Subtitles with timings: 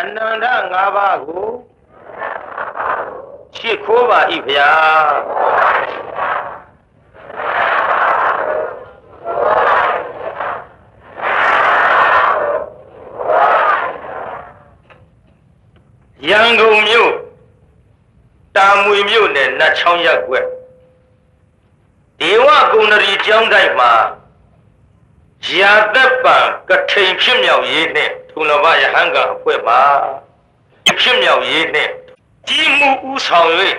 [0.00, 1.46] အနန္တ၅ပါးကို
[3.56, 4.70] ရှ िख ိုးပါ၏ဗျာ
[16.28, 17.12] ရန်ကုန်မြို့
[18.56, 20.46] တာမွေမြို့နယ်နတ်ချောင်းရက်ွက်
[22.20, 23.92] ဒေဝကုဏရီကျောင်းတိုက်မှာ
[25.58, 26.36] ရာသက်ပံ
[26.68, 28.05] ကထိန်ဖြစ်မြောက်ရေးနဲ့
[28.38, 29.80] ထုံလဘယဟန်ကအဖွဲ့မှာ
[31.00, 31.88] ဖြစ်မြောက်ရေးနဲ့
[32.48, 33.50] ကြီးမှုဥဆောင်၍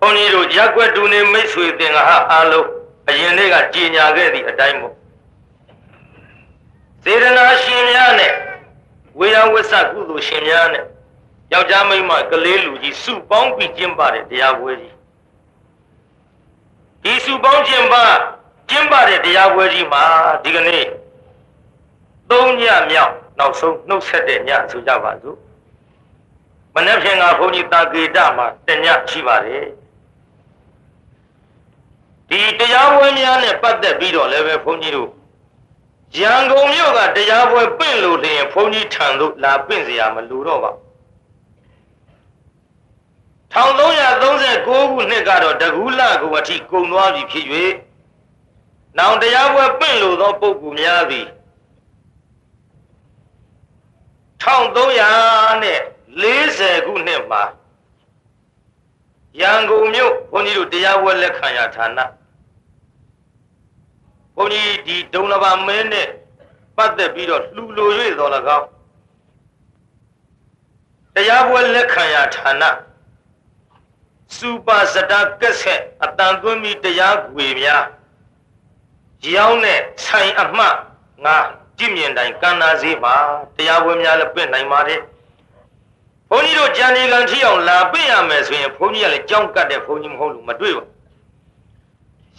[0.00, 2.68] ဘုန်းကြီးတို့ရက်ွက်တူနေမိတ်ဆွေတင်္ဂဟအားလုံး
[3.08, 4.94] အရင်လေးကကြည်ညာခဲ့သည့်အတိုင်းမို့
[7.02, 8.32] စေရနာရှင်များနဲ့
[9.18, 10.84] ဝေယဝစ္စကုသိုလ်ရှင်များနဲ့
[11.52, 14.94] ယောက်ျားမိန်းမကလေးလူကြီးစုပေါင်းပြီးကျင့်ပါတဲ့တရားပွဲကြီး
[17.02, 18.04] ဒီစုပေါင်းကျင့်ပါ
[18.70, 20.04] ကျင့်ပါတဲ့တရားပွဲကြီးမှာ
[20.44, 20.86] ဒီကနေ့
[22.31, 25.37] သုံးညမြောက်နောက်ဆုံးနှုတ်ဆက်တဲ့ညဆိုကြပါစို့
[26.75, 29.65] မနေ့ဖြန်ကဘုန်းကြီးတာကေတမှာတညရှိပါတယ်
[32.29, 35.09] ဒီတရားပွဲများနဲ့ပတ်သက်ပြီးတော့လည်းပဲဘုန်းကြီးတို့
[36.19, 40.71] ရန်ကုန်မြို့ကတရားပွဲပင့်လို့လျင်ဘုန်းကြီးထံသို့လာပင့်เสียမလိုတော့ပါ
[43.53, 44.77] 1339ခု
[45.09, 47.45] နှစ်ကတော့တကူးလကိုအထိကုံသွားပြီဖြစ်၍
[48.97, 51.27] နောင်တရားပွဲပင့်လို့သောပုဂ္ဂိုလ်များသည်
[54.42, 57.42] 1340ခုနှစ်မှာ
[59.40, 61.98] ရန်ကုန်မြို့ဘုန်းကြီးတို့တရားပွဲလက်ခံရဌာန
[64.36, 66.08] ဘုန်းကြီးဒီဒုံလဘာမင်းနဲ့
[66.76, 68.68] ပတ်သက်ပြီးတော့လှူလို၍တော်၎င်း
[71.14, 72.62] တရားပွဲလက်ခံရဌာန
[74.36, 77.84] စူပါစတာကက်ဆက်အတန်သွင်းပြီးတရားခွေများ
[79.34, 80.76] ရောင်းတဲ့ဆိုင်အမှတ်
[81.24, 81.38] ငါ
[81.78, 83.14] ကြည့်မြင်တိုင်းကန္နာစည်းမှာ
[83.56, 85.00] တရားပွဲများလည်းပြင့်နိုင်ပါတယ်
[86.30, 90.84] ဘုန်းကြီးတို့ကြံနေကံထီအောင်လာပြင့်ရမယ်ဆိုရင်ဘုန်းကြီးကလည်းကြောင်းကတ်တဲ့ဘုန်းကြီးမဟုတ်လို့မတွေ့ပါ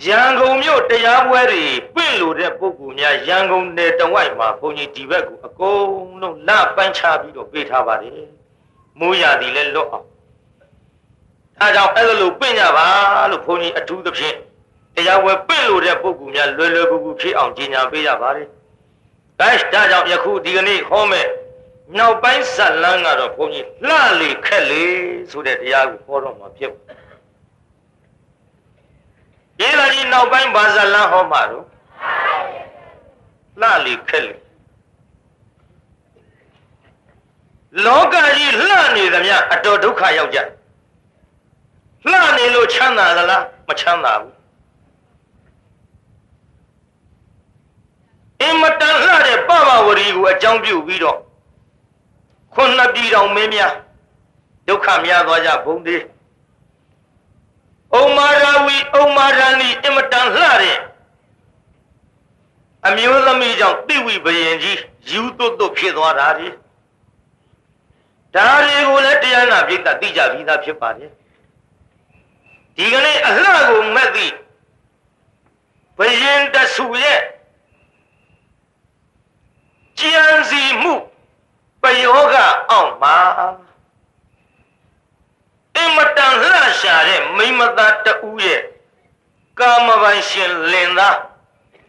[0.05, 1.63] ရန်ကုန်မြို့တရားပွဲတွေ
[1.95, 5.85] ပြင့်လို့တဲ့ပုဂ္ဂိုလ်များရန်ကုန်နယ်တဝိုက်မှာဘုန်းကြီးဒီဘက်ကိုအကုန်
[6.21, 8.27] လုံးလပန်းချပြီးတော့ပေးထားပါတယ်
[8.99, 10.07] မိုးရာသီလည်းလွတ်အောင်
[11.59, 12.87] အဲကြောင့်အဲ့လိုပြင့်ကြပါ
[13.31, 14.35] လို့ဘုန်းကြီးအထူးသဖြင့်
[14.95, 18.47] တရားဝယ်ပြင့်လို့တဲ့ပုဂ္ဂိုလ်များလွယ်လွယ်ကူကူဖြစ်အောင်ကြီးညာပေးရပါတယ်။
[19.43, 21.27] ဒါဒါကြောင့်ယခုဒီကနေ့ဟောမဲ့
[21.97, 24.85] နောက်ပိုင်းဇတ်လန်းကတော့ဘုန်းကြီးလှလေခက်လေ
[25.31, 26.79] ဆိုတဲ့တရားကိုဟောတော့မှာဖြစ်ပါ
[29.59, 31.65] ဒီလာကြီးနောက်ပိုင်းဘာဇလန်းဟောမှာတော့
[33.61, 34.35] လှလေခက်လေ
[37.85, 40.39] လောကကြီးလှနေသမျှအတော်ဒုက္ခရောက်ကြ
[42.11, 44.32] လှနေလို့ချမ်းသာသလားမချမ်းသာဘူး
[48.43, 51.19] အင်မတန်လှတဲ့ပပဝရီကိုအကြောင်းပြုပြီးတော့
[52.53, 53.73] ခုနှစ်ပြည်တော်မင်းများ
[54.67, 56.01] ဒုက္ခများသွားကြဘုံသေး
[57.93, 60.79] ဩမာရဝီဩမာရဏီအင်မတန်လှတဲ့
[62.87, 64.79] အမျိုးသမီးကြောင့်တိဝိဘယင်ကြီး
[65.11, 66.47] ယူသွတ်သွတ်ဖြစ်သွားတာဒီ
[68.35, 71.11] ဒါတွေကိုလည်းတရားနာပြိတ္တသိကြပြီးသားဖြစ်ပါတယ်
[72.75, 74.33] ဒီကနေ့အလှကိုမက်သည့်
[75.97, 77.19] ဘယင်တဆူရဲ့
[80.03, 80.93] ကြံစီမှု
[81.81, 82.35] ပယောဂ
[82.69, 83.15] အောင်မှာ
[85.75, 88.61] အင်မတန်လှရှာတဲ့မိမသားတူရဲ့
[89.59, 91.17] ကာမပိုင်ရှင်လင်သား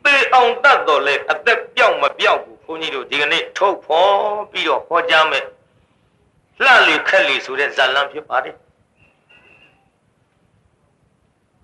[0.02, 4.14] ပေအောင်တတ်တော်လဲအသက်ပြောက်မပြောက်ဘူးဘုန်းကြီးတို့ဒီကနေ့ထုတ်ဖော်
[4.50, 5.44] ပြီးတော့ဟောကြားမယ်
[6.62, 8.56] လှလေခက်လေဆိုတဲ့ဇာလံဖြစ်ပါတယ်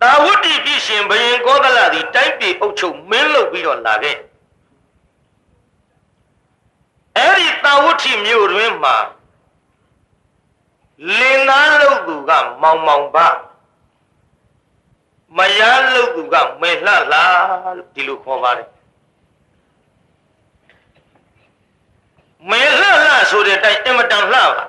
[0.02, 4.16] တာဝတိပြရှင်ဘယင်ကောသလသည်တိုင်းပြည်အုပ်ချုပ်မင်းလုပ်ပြီးတော့လာခဲ့
[7.20, 8.96] အဲ့ဒီတာဝတိမြို့တွင်မှာ
[11.18, 12.30] လင်သားလုပ်သူက
[12.62, 13.28] မောင်မောင်ပါ
[15.36, 18.68] မယမ်းလုပ်သူကမေလှလှလို့ဒီလိုခေါ်ပါတယ်
[22.50, 24.66] မေလှလှဆိုတဲ့အတိုင်းအင်မတန်လှပါ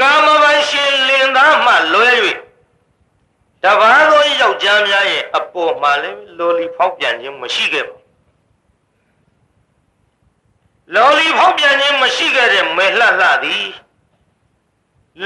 [0.00, 2.10] ကာမပိုင်ရှင်လင်သားမှလွဲ၍
[3.62, 7.98] တပါးသောယောက်ျားများရဲ့အပေါ်မှာလည်းလော်လီဖောက်ပြန်ခြင်းမရှိခဲ့ပါ
[10.94, 13.66] လော်လီဖောက်ပြန်ခြင်းမရှိခဲ့တဲ့မေလှလှသည်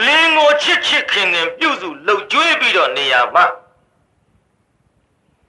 [0.04, 3.44] လင်းကိုချစ်ချစ်ခင်ခင်ပြုစုလှုပ်ကြွေးပြီးတော့နေရာမှာ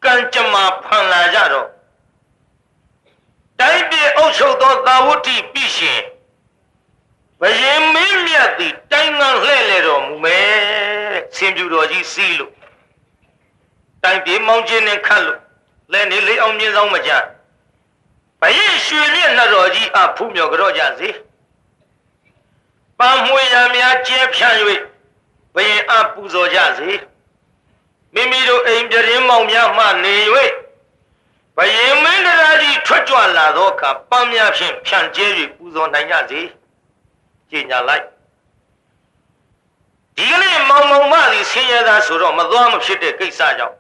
[0.04, 1.68] ကံကြမ္မာဖန်လာကြတော့
[3.60, 6.01] တိုင်းပြည်အုပ်ချုပ်သောသာဝတိပြည်ရှင်
[7.39, 12.54] ဘယင်မင်းမြတ်သည်တိုင်းငန်းလှဲ့လေတော်မူမယ်ဆင်ပြူတော်ကြီးစီးလို့
[14.04, 15.39] တိုင်းပြည်မောင်းခြင်းနဲ့ခတ်လို့
[15.92, 17.12] လဲနေလေးအောင်မြင်းဆောင်မကြ
[18.44, 21.10] ဘဘရင်ရွှေမြင့်နှတော်ကြီးအဖူးမြော်ကြော့ကြစေ
[23.00, 24.57] ပန်းမွေရများကျဲဖြန့်၍
[25.56, 26.92] ဘရင်အပူဇော်ကြစေ
[28.13, 30.16] မိမိတို့အိမ်ပြင်းမောင်များမှနေ၍
[31.57, 36.42] ဘယင်မင်းတရားကြီးထွက်ကြွလာသောအခါပန်းများဖြင့်ဖြန့်ကျဲ၍ပူဇော်နိုင်ကြစေ
[37.50, 38.04] ကြည်ညာလိုက်
[40.16, 43.75] ဒီကနေ့မောင်မောင်မသည်ဆင်းရဲသားဆိုတော့မသွားမဖြစ်တဲ့ကိစ္စကြောင့်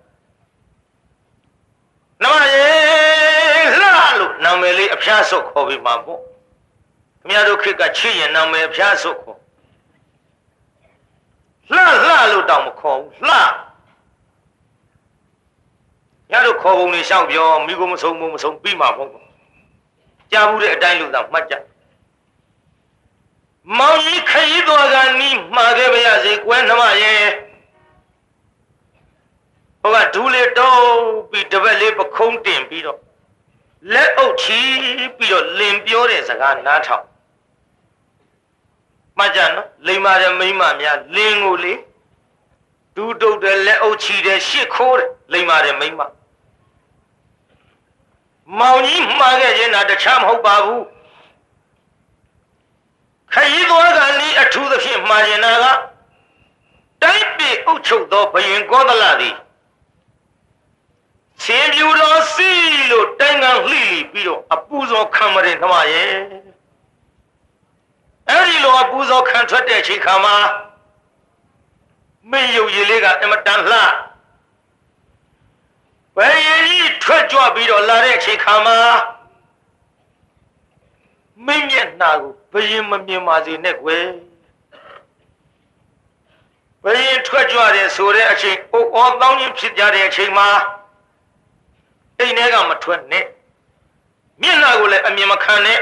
[2.21, 2.67] နမယေ
[3.79, 3.85] လှ
[4.19, 6.19] လို့နာမည်လေးအဖျားဆုပ်ခေါ်ပြီးမှာပေါ့
[7.19, 9.37] ခင်ဗျားတို့ခေတ်ကချစ်ရင်နာမည်အဖျားဆုပ်ခေါ်
[11.71, 13.37] လှလှလို့တောင်မခေါ်ဘူးလှ
[16.31, 19.09] ညတို့ခေါ်ပုံလေးရှောက်ပြောမိကိုမဆုံးမဆုံးပြီးမှာပေါ့
[20.31, 21.55] ကြားဘူးတဲ့အတိုင်းလို့သာမှတ်ကြ
[23.77, 27.23] မောင်ကြီးခရီးသွားကနီးမှာခဲ့ပါရစေကွယ်နှမရဲ့
[29.83, 30.81] ဟိုကဒူးလေးတုံး
[31.31, 32.99] ပြီးတပက်လေးပခုံးတင်ပြီးတော့
[33.93, 34.61] လက်အုပ်ချီ
[35.17, 37.05] ပြီးတော့လင်ပြောတဲ့စကားနားထောင်
[39.17, 41.73] မှတ်ကြနော်လိမ္မာတဲ့မိမများလင်ကိုလေ
[42.95, 46.01] ဒူးတုတ်တဲ့လက်အုပ်ချီတဲ့ရှစ်ခိုးတဲ့လိမ္မာတဲ့မိမ
[48.59, 50.83] မောင်ကြီးမှားခဲ့ခြင်းတာတခြားမဟုတ်ပါဘူး
[53.33, 55.65] ခရီးသွားကနီးအထူးသဖြင့်မှားရင်နာက
[57.01, 59.35] တိုက်ပေအုပ်ချုပ်သောဘယင်ကောသလသည်
[61.41, 62.49] ဆင်ပြူတော်စီ
[62.91, 66.13] လို့တိုင်ငံလှိလီပြီးတော့အပူဇော်ခံမရင်ခမရဲ့
[68.29, 70.35] အဲ့ဒီလိုအပူဇော်ခံထွက်တဲ့အချိန်ခါမှာ
[72.31, 73.79] မင်းရုပ်ရည်လေးကအမတန်လှ
[76.15, 78.77] ဘယ်ရည်ကြီးထွက်ကြွပြီးတော့လာတဲ့အချိန်ခါမှာ
[81.45, 84.05] မင်းမျက်နှာကိုဘယင်မမြင်ပါစေနဲ့ကွယ်
[86.83, 90.49] ဘယင်ထွက်ကြွတယ်ဆိုတဲ့အချိန်အိုအောတောင်းချင်းဖြစ်ကြတဲ့အချိန်မှာ
[92.23, 93.25] အိမ်ထဲကမထွက်နဲ့
[94.41, 95.79] မျက်နှာကိုလည်းအမြင်မခံနဲ့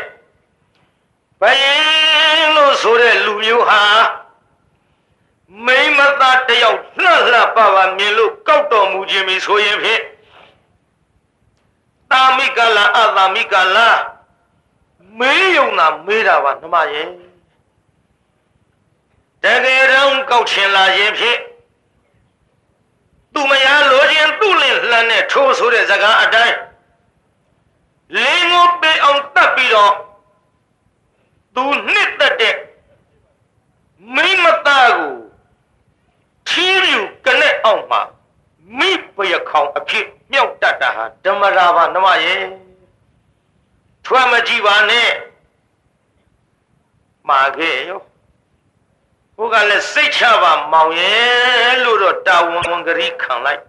[1.41, 3.81] ဘယင်လို့ဆိုတဲ့လူမျိုးဟာ
[5.65, 10.01] မိမသားတယောက်လှလှပပမြင်လို့ကောက်တော်မူခြင်းပြီဆိုရင်ဖြင့်
[12.11, 13.89] တာမိကလာအတာမိကလာ
[15.19, 17.09] မေးယုံတာမေးတာပါနှမရဲ့
[19.43, 21.39] တကယ်တော့ကောက်ချင်လာရင်ဖြင့်
[23.33, 26.57] သူမယားလိုခြင်းသူ့လင်လှမ်းနဲ့ထိုးဆိုတဲ့စကားအတိုင်း
[28.15, 29.93] လင်းကိုပေးအောင်တတ်ပြီးတော့
[31.55, 31.63] သူ
[31.93, 32.55] နှစ်သက်တဲ့
[34.15, 35.13] မိမသားကို
[36.49, 38.01] ချီးမြူကနဲ့အောင်မှာ
[38.77, 42.43] မိပယခေါင်အဖြစ်မြောက်တတ်တာဟာဓမ္မရာပါနှမရဲ့
[44.05, 45.09] ထွက်မကြည့်ပါနဲ့
[47.29, 48.01] မာခဲ့ရော
[49.41, 53.61] ဟိုကလည်းစိတ်ချပါမောင်ရဲ့လို့တော့တာဝန်ဝန်ကလေးခံလိုက်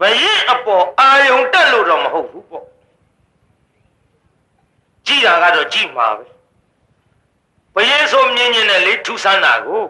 [0.00, 2.64] ဘရင်အပေါ်အာယုံတက်လို့တော့မဟုတ်ဘူးပေါ့
[5.06, 6.24] ကြည်တာကတော့ကြည်မှာပဲ
[7.74, 9.82] ဘရင်ဆိုမြင်မြင်နဲ့လေထူဆန်းတာကို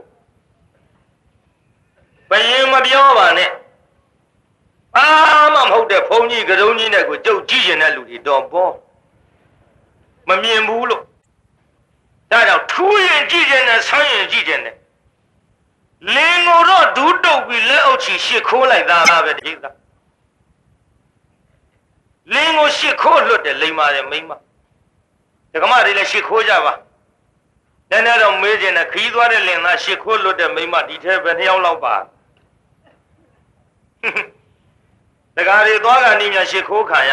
[2.30, 3.50] ဘရင်မပြောပါနဲ့
[4.96, 5.06] အာ
[5.54, 8.72] မမဟုတ်တဲ့ဘုန်းကြီးကတုံးကြီးနဲ့ကိုကြုတ်ကြည့်ရင်တဲ့လူတွေတော့ပေါ်
[10.28, 11.04] မမြင်ဘူးလို့
[12.30, 14.76] ဒါကြောင့်ထူးရင်ကြည့်ခြင်းနဲ့ဆန်းရင်ကြည့်ခြင်းနဲ့
[16.14, 19.64] လင်းကိုတော့ဒူးတုပ်ပြီးလက်အုပ်ချီရှစ်ခိုးလိုက်သားပဲဒီက
[22.32, 24.30] လင်းကိုရှစ်ခိုးလွတ်တယ်လိမ္မာတယ်မိမ
[25.52, 26.72] ဒကမတွေလည်းရှစ်ခိုးကြပါ
[27.90, 31.94] နည်းနည်းတော့မေးခြင်းနဲ့ခီးသွားတဲ့လင်သားရှစ်ခိုးလွတ်တဲ့မိမဒီထဲပဲနှစ်ယောက်လောက်ပါ
[35.36, 37.12] တကားတွေသွားကနီးမြရှ िख ိုးခံရ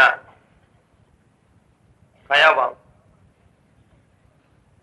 [2.28, 2.66] ခံရပါ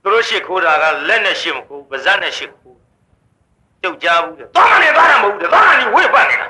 [0.02, 2.78] သူတို့ရှိခိုးတာကလက်နဲ့ရှိမခိုးပါးစပ်နဲ့ရှိခိုး
[3.82, 6.46] တုတ်ကြဘူးတဲ့သွားမနေသွားတာမဟုတ်ဘူးတဲ့သွားနေဝေ့ပတ်နေတာ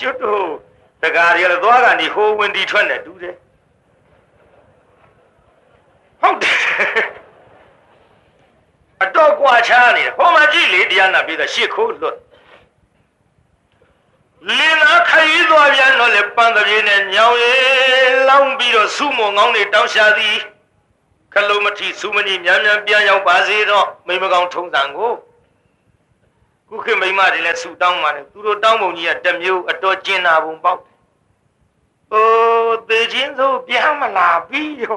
[0.00, 0.44] ကျွတ်တို့
[1.02, 3.34] တကာရီလည်းသွားကနေဟိုးဝင်တီထွက်နေတူးတယ်
[6.20, 6.58] ဟုတ်တယ်
[9.02, 12.16] အတော့ကွာချားနေတယ်ဟောမှာကြည့်လေတရားနာပြီးတော့ရှစ်ခိုးလွတ်
[14.46, 20.36] လင်းနာခရီးသွားပြန်တော့လေပန်းတပြေနဲ့ညောင်ရည်လောင်းပြီးတော့စုမုံကောင်းတွေတောင်းရှာသည်
[21.34, 25.12] ခလုံးမထီစုမနီမြန်မြန်ပြန်ရောက်ပါစေတော့မိမကောင်းထုံးစံကို
[26.68, 30.96] ခုခေတ်မိမတွေလည်းဆူတောင်းပါတယ်သူတို့တောင်းပုံကြီးကတမျိုးအတော်ကျင်နာပုံပေါက်တယ်။
[32.12, 34.96] အိုးသေချင်းဆိုပြန်မလာပြီးရော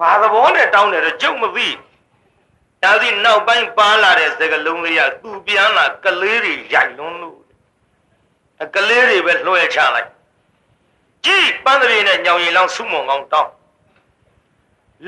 [0.00, 1.68] ဘာသဘောနဲ့တောင်းတယ်တော့ကြုံမသိ
[2.82, 7.45] ဒါစီနောက်ပိုင်းပါလာတဲ့စကလုံးလေးကသူပြန်လာကလေးတွေရိုက်လွန်းလို့
[8.62, 10.08] အကလေးတွေပဲလွှဲချလိုက်
[11.24, 13.50] ကြည်ပန်းတပြေနဲ့ညောင်ရည်လောင်းစုမုံကောင်းတောင်း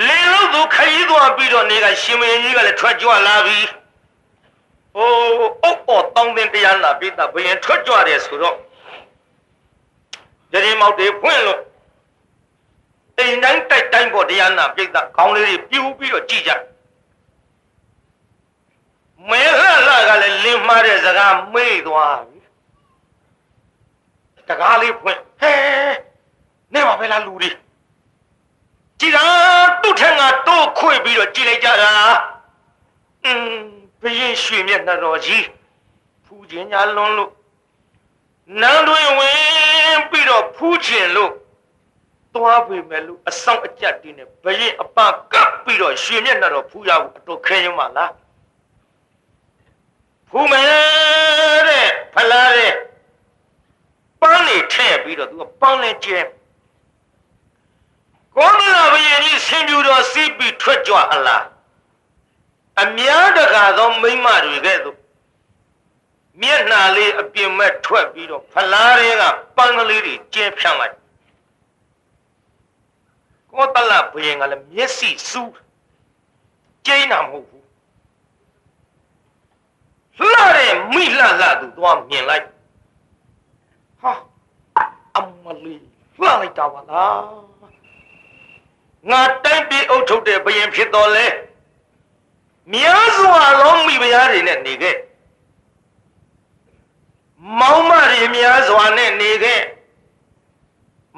[0.06, 3.58] လင်းလို့သူခရီးသွားပြီးတော့နေကရှင်မင်းကြီးကလည်းထွက်ကြွလာပြီ
[4.94, 5.12] ဟို
[5.62, 8.56] အုပ်ပေါ်တောင်းတင်တရားလာပြီးသားဘယင်ထွက်ကြွတယ်ဆိုတော့
[10.52, 11.60] ကြရင်မောက်တွေဖွင့်လို့
[13.18, 16.52] အိမ်တိုင်းတိုက်တိုင်းပေါ်တရားနာပြိဿခေါင်းလေးတွေပြူပြီးတော့ကြည်ကြ
[19.28, 22.37] မဲလှလှကလည်းလင်းမှားတဲ့စကားမေ့သွားပြီ
[24.48, 25.54] တကားလေးဖွင့်ဟဲ
[26.72, 27.50] နေပါပဲလားလူတွေ
[29.00, 29.24] ကြည်တာ
[29.82, 31.92] သူ့ထက်ငါတိုးခွေပြီးတော့ကြည်လိုက်ကြတာ
[33.24, 33.68] อืม
[34.02, 35.44] ဘယင်းရွှေမျက်နှာတော်ကြီး
[36.24, 37.32] ဖူးခြင်းညာလွန်းလို့
[38.60, 41.32] နန်းတွင်ဝင်ပြီးတော့ဖူးခြင်းလို့
[42.34, 44.98] သွားပေမဲ့လို့အဆောင်အကြက်တင်းနဲ့ဘရင်အပ
[45.32, 48.12] ကပ်ပြီးတော့ရွှေမျက်နှာတော်ဖူးရဖို့အတော်ခဲရင်မလား
[50.28, 52.72] ဖူးမယ်တဲ့ဖလားတဲ့
[54.48, 56.20] ပန်းနေထည့်ပြီးတော့သူကပန်းလဲကျဲ
[58.36, 61.44] ကောမလာဘရင်ကြီးဆင်ပြူတော်စီးပြီးထွက်ကြွအလား
[62.82, 64.96] အများတကာသောမိမတွေကဲ့သို့
[66.40, 69.22] မျက်နှာလေးအပြင်မဲ့ထွက်ပြီးတော့ဖလားတွေက
[69.56, 70.94] ပန်းကလေးတွေကျဲဖြန့်လိုက်
[73.50, 75.54] ကောတလဘုရင်ကလည်းမျက်စိစူး
[76.86, 77.64] ကျိန်းတာမဟုတ်ဘူး
[80.32, 82.44] လှတဲ့မိလှလှသူသွားမြင်လိုက်
[84.02, 84.12] ဟာ
[85.18, 85.80] အမလေး
[86.20, 87.20] လှလိုက်တာပါလား
[89.10, 91.26] ငါတိုင်းပြည်အုပ်ထုတ်တဲ့ဘုရင်ဖြစ်တော်လဲ
[92.72, 94.96] များစွာသောမိဖုရားတွေနဲ့နေခဲ့
[97.60, 99.62] မောင်မတွေများစွာနဲ့နေခဲ့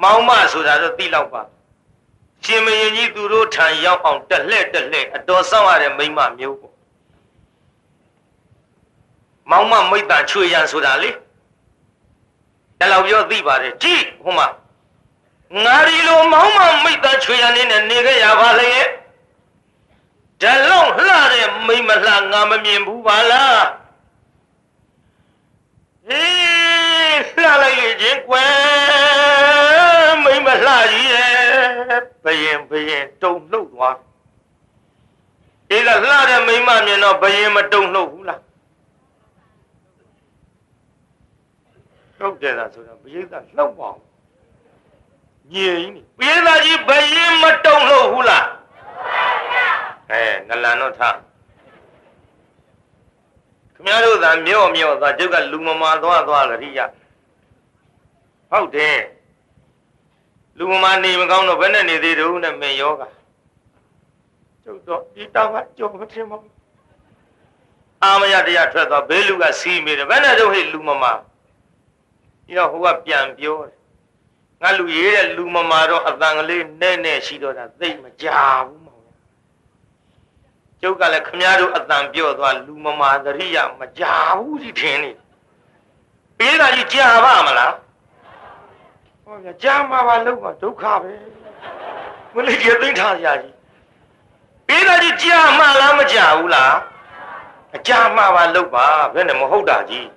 [0.01, 1.41] မောင်မဆိုတာတော့သိလောက်ပါ
[2.43, 6.75] ရှင်မရင်ကြီးသူတို့ထံရောက်အောင်တက်လှဲ့တက်လှဲ့အတော်ဆောင်ရတဲ့မိမမျိုးပေါ့
[9.49, 11.09] မောင်မမိတ်တန်ချွေရန်ဆိုတာလေ
[12.81, 14.47] တလောက်ပြောသိပါတယ်ကြည့်ဟိုမှာ
[15.63, 18.71] ငါဒီလိုမောင်မမိတ်တန်ချွေရန်နေနဲ့နေခဲ့ရပါလေ
[20.41, 23.63] ဓလုံးလှတဲ့မိမလှငါမမြင်ဘူးပါလား
[26.09, 33.97] အေးလှလိုက်လေချင်းကွယ်မိမလှကြီးရဲ့ဘယင်ဘယင်တုံလှုပ်သွား
[35.71, 38.41] အေးကလှတဲ့မိမမြင်တော့ဘယင်မတုံလှုပ်ဘူးလား
[42.21, 43.99] လှုပ်တယ်သာဆိုတော့ဘယင်ကလှုပ်ပါအောင်
[45.53, 48.45] ညင်ကြီးဘယင်သားကြီးဘယင်မတုံလှုပ်ဘူးလား
[50.09, 51.01] အဲနလန်တော့ထ
[53.75, 56.79] ခမရတို့သာမြော့မြော့သွားကျုပ်ကလူမမာသွားသွားကြရိယ
[58.51, 58.97] ဟုတ်တယ်
[60.57, 63.03] လူမမာနေမကောင်းတော့ဘယ်နဲ့နေသေးတုံးနဲ့မင်ယောဂ
[64.63, 66.53] ကျုပ်တော့ဒီတောင်ကကြော်မထင်ပါဘူး
[68.03, 71.11] အာမရတရားထွက်သွားဘေးလူကစီးမိတယ်ဘယ်နဲ့တော့ဟဲ့လူမမာ
[72.51, 73.77] ဒီတော့ဟိုကပြန်ပြောတယ်
[74.61, 78.27] ငါလူရေးတဲ့လူမမာတော့အတန်ကလေးနဲ့နဲ့ရှိတော့တာသိမကြ
[78.65, 78.81] ဘူး
[80.81, 84.03] ကျုပ်ကလည်းခမည်းတော်အတန်ပြော့သွားလူမမာသရိယမကြ
[84.37, 85.11] ဘူးဒီထင်နေ
[86.37, 87.73] ပေးတာကြီးကြာပါမလား
[89.23, 91.13] ဟောဗျာကြာမှာပါလို့ပါဒုက္ခပဲ
[92.33, 93.55] မလေးကြီးသိမ့်ထားရကြီး
[94.67, 96.75] ပေးတာကြီးကြာမှာလားမကြာဘူးလား
[97.75, 100.07] အကြာမှာပါလို့ပါဘယ်နဲ့မဟုတ်တာကြီး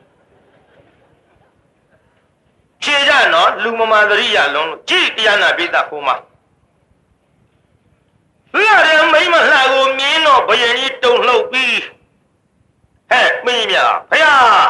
[2.84, 6.16] ဖြေကြနော်လူမမာသရိယလုံးလို့ကြည်တရားနာပိသဟိုမှာ
[8.56, 11.78] လှတဲ့မိမလှကိုမြင်းတော့ဘယင်ကြီးတုံလှုပ်ပြီး
[13.10, 13.76] ဟဲ့မင်းမြ
[14.10, 14.66] ဖယား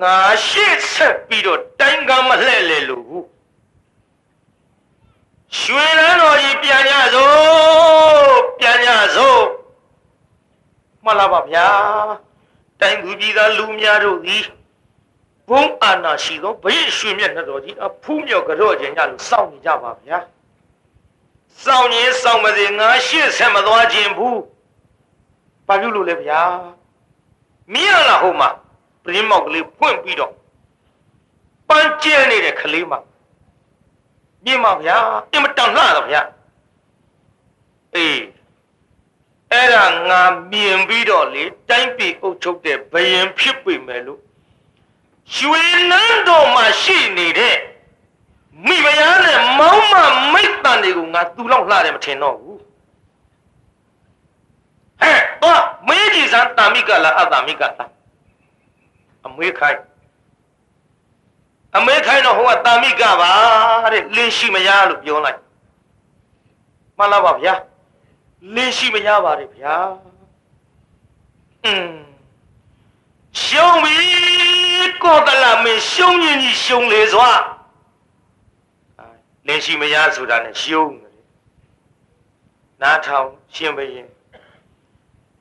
[0.00, 3.22] ငါရှေ့ဆက်ပြီးတော့တိုင်းကမ်းမလှဲ့လေလို့
[5.58, 7.36] ရွှေလန်းတော်ကြီးပြန်ကြစို့
[8.58, 9.42] ပြန်ကြစို့
[11.04, 11.68] မှတ်လာပါဗျာ
[12.80, 14.44] တိုင်းသူပြည်သားလူများတို့သည်
[15.48, 20.18] ဘုံအာနာရှိသောဘိရွှေမြတ်တော်ကြီးအဖူးမြော်ကြော့ခြင်းကြလို့စောင့်နေကြပါဗျာ
[21.64, 24.40] စောင့်ရင်စောင့်မစေငါရှေ့ဆက်မသွားခြင်းဘူး
[25.66, 26.40] ဘာပြုလို့လဲဗျာ
[27.72, 28.48] မင်းရလားဟိုမှာ
[29.04, 30.32] ပရင်းမောက်ကလေးဖွင့်ပြီးတော့
[31.68, 33.00] ပန်းကျဲနေတဲ့ကလေးမှာ
[34.44, 34.96] မြင်ပါဗျာ
[35.32, 36.22] အင်မတန်လှတော့ဗျာ
[37.94, 38.20] အေး
[39.52, 44.20] အဲ့ဒါငါမြင်ပြီးတော့လေတိုင်းပြည်အုပ်ချုပ်တဲ့ဘယင်ဖြစ်ပေမဲ့လို့
[45.36, 47.56] ရွှေနန်းတော်မှာရှိနေတဲ့
[48.66, 49.94] မိဖုရားနဲ့မောင်းမ
[50.32, 52.58] မိတ်တန်တွေကိုငါသူ့လောက်လှတယ်မထင်တော့ဘူး
[55.00, 57.90] ဟဲ့တော့မေးကြည့်စမ်းတာမိကလားအတာမိကလား
[59.26, 59.80] အမွေးခိုင်း
[61.76, 63.30] အမေခိုင်းတော့ဟိုကတာမိကပါ
[63.92, 65.38] တဲ့လင်းရှိမရလို့ပြောလိုက်
[66.96, 67.54] မှန်လားပါဗျာ
[68.54, 69.76] လင်းရှိမရပါတယ်ဗျာ
[71.64, 71.92] อืม
[73.42, 74.51] ရှုံးပြီ
[75.02, 77.30] ကိုတလာမင်းရှုံးရင်ကြီးရှုံးလေစွာ
[79.46, 81.16] လင်းရှိမရဆိုတာနဲ့ရှုံးတယ်
[82.82, 84.08] နားထောင်ရှင်းဘရင်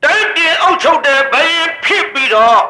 [0.04, 2.62] တိုက်ပြင်အုပ်ချုပ်တဲ့ဘရင်ဖြစ်ပြီးတော့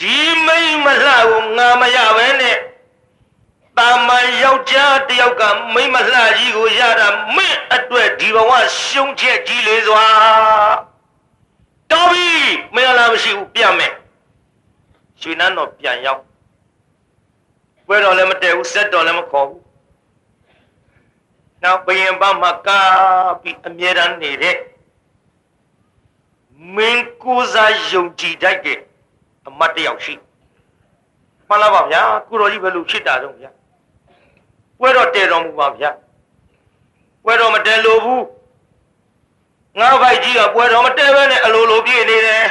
[0.00, 5.42] ဒီမိမလှကိုငါမရပဲနဲ့ါမှယောက်ျားတယောက်က
[5.74, 8.52] မိမလှကြီးကိုရတာမင်းအတွက်ဒီဘဝ
[8.84, 10.04] ရှုံးချက်ကြီးလေစွာ
[11.90, 12.28] တော်ပြီ
[12.74, 13.92] မင်းလားမရှိဘူးပြန်မယ်
[15.24, 16.22] ရွှေနန်းတော်ပြန်ရောက်
[17.86, 19.62] ပွဲတော်လည်းမတည့်ဘူးဆက်တော်လည်းမခေါ်ဘူး
[21.62, 24.56] နောက်ဘယင်ဘမှာကားပြီးအမြဲတမ်းနေတဲ့
[26.74, 28.78] မင်းကိုးစားယုံကြည်တတ်တဲ့
[29.48, 30.14] အမတ်တယောက်ရှိ
[31.48, 33.50] မှန်လားပါဗျာကုတော်ကြီးဘယ်လိုဖြစ်တာတော့ဗျာ
[34.78, 35.90] ပွဲတော်တည်တော်မူပါဗျာ
[37.24, 38.24] ပွဲတော်မတည်လို့ဘူး
[39.78, 42.46] ငါးဖိုက်ကြီးကပွဲတော်မတည်ဘဲနဲ့အလိုလိုပြည့်နေတယ်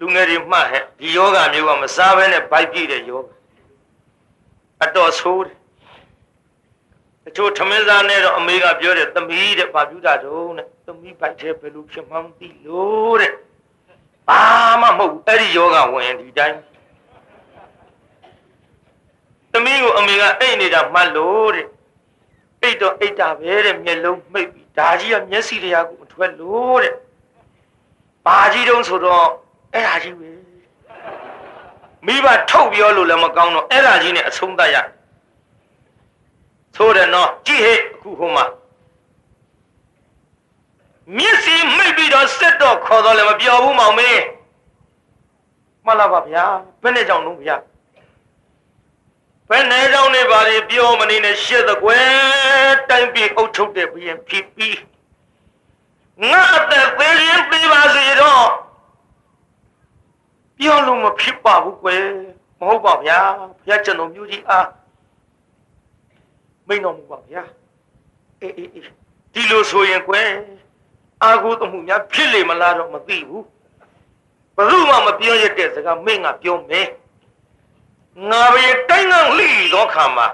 [0.00, 3.26] လူငယ်တွေမှတ်ဟဲ့ဒီယောဂမျိုးကမစားဘဲနဲ့ဗိုက်ပြည့်တဲ့ယောဂ
[4.84, 5.56] အတော်ဆိုးတယ်
[7.24, 13.32] တချို့ထမင်းစားနဲ့တော့အမေကပြောတယ်သမီးတဲ့ဘာပြုတာတုံးတဲ့သမီးဗိုက်ထဲဘယ်လိုဖြစ်မှန်းမသိလို့တဲ့
[14.28, 14.42] ဘာ
[14.80, 16.58] မှမဟုတ်ဘူးအဲ့ဒီယောဂဝင်ဒီတိုင်း
[19.52, 21.66] သမီးကိုအမေကအိတ်နေတာမှတ်လို့တဲ့
[22.62, 26.94] အိတ်တော့အိတ်တာပဲတဲ့မျက်လုံးမှိတ်ပြီးဒါကြီးကမျက်စိတရားကိုမထွက်လို့တဲ့
[28.26, 29.28] ဘာကြီးတုံးဆိုတော့
[29.74, 30.30] အဲ့ဒါကြီးပဲ
[32.06, 34.76] မိဘထုတ်ပြောလို့လည်းမကောင်းတော့အဲ့ဒါကြီးနဲ့အဆုံးသတ်ရ
[36.76, 38.44] ဆိုတယ်နော်ကြည့်ဟဲ့အခုဟိုမှာ
[41.16, 44.22] မျက်စိမိတ်ပြီးတော့စက်တော့ခေါ်တော့လည်းမပြောဘူးမောင်မင်း
[45.84, 46.44] မှန်လားပါဗျာ
[46.82, 47.56] ဘယ်နဲ့ကြောင့်လုံးဗျာ
[49.50, 54.78] ဘယ်နဲ့ကြောင့်နေပါလေပြောမနေနဲ့ရှစ်သကွယ်တိုင်းပြည်အုပ်ချုပ်တဲ့ဘုရင်ဖြစ်ပြီး
[56.30, 58.46] ငါအသက်သေးရင်ပြေးပါစေတော့
[60.60, 62.04] ပြောလို့မဖြစ်ပါဘူးကွယ်
[62.58, 64.68] မဟုတ်ပါဗျာဘုရားကျွန်တော်မျိုးကြီးအား
[66.68, 67.42] မိန်တော်မူပါဗျာ
[68.40, 68.84] အေးအေးအေး
[69.34, 70.28] ဒီလိုဆိုရင်ကွယ်
[71.22, 73.44] အာဟုသမှုများဖြစ်လေမလားတော့မသိဘူး
[74.56, 76.88] ဘယ်သူမှမပြောရတဲ့စကားမင်းကပြောမယ်
[78.30, 80.26] ငါပဲတိုင်းကလှိသောခါမှာ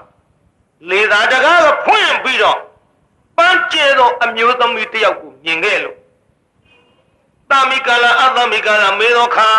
[0.89, 2.59] လေသာတကားကဖွင့်ပြီးတော့
[3.37, 5.97] ပန်းကျဲသောအမျိုးသမီးတယောက်ကိုမြင်ခဲ့လို့
[7.49, 9.49] တာမိကလာအသမိကလာမေသောခါ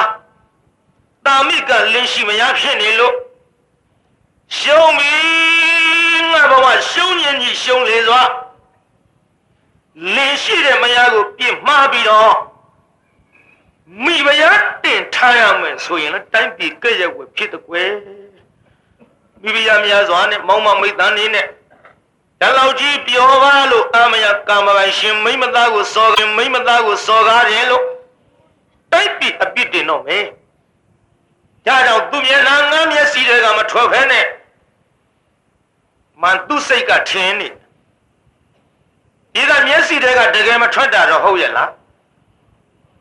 [1.28, 3.14] တာမိကလင်းရှိမရဖြစ်နေလို့
[4.58, 5.14] ရှုံးပြီ
[6.32, 8.22] ငါဘဝရှုံးညင်ကြီးရှုံးလေစွာ
[10.14, 12.34] လင်းရှိတဲ့မယားကိုပြစ်မှားပြီးတော့
[14.04, 17.90] မိမယားတင်ထားရမယ်ဆိုရင်လည်းတိုင်းပြည်ကဲ့ရဲ့ွယ်ဖြစ်တဲ့ကွယ်
[19.42, 21.46] မိဖုရားများစွာနဲ့မောင်မမိတ်တန်းနေနဲ့
[22.40, 27.84] တလောက်ကြီးပြောကားလို့အမယကာမပိုင်ရှင်မိမသားကိုစော်ခင်မိမသားကိုစော်ကားတယ်လို့
[28.92, 30.24] တိုက်ပြီးအပြစ်တင်တော့မယ်
[31.66, 34.26] ဒါကြောင့်သူမျက်နှာငမ်းမျက်စိတွေကမထွက်ဖဲနဲ့
[36.22, 37.48] မန်သူစိတ်ကထင်းနေ
[39.34, 41.70] ဒီကမျက်စိတွေကတကယ်မထွက်တာတော့ဟုတ်ရဲ့လား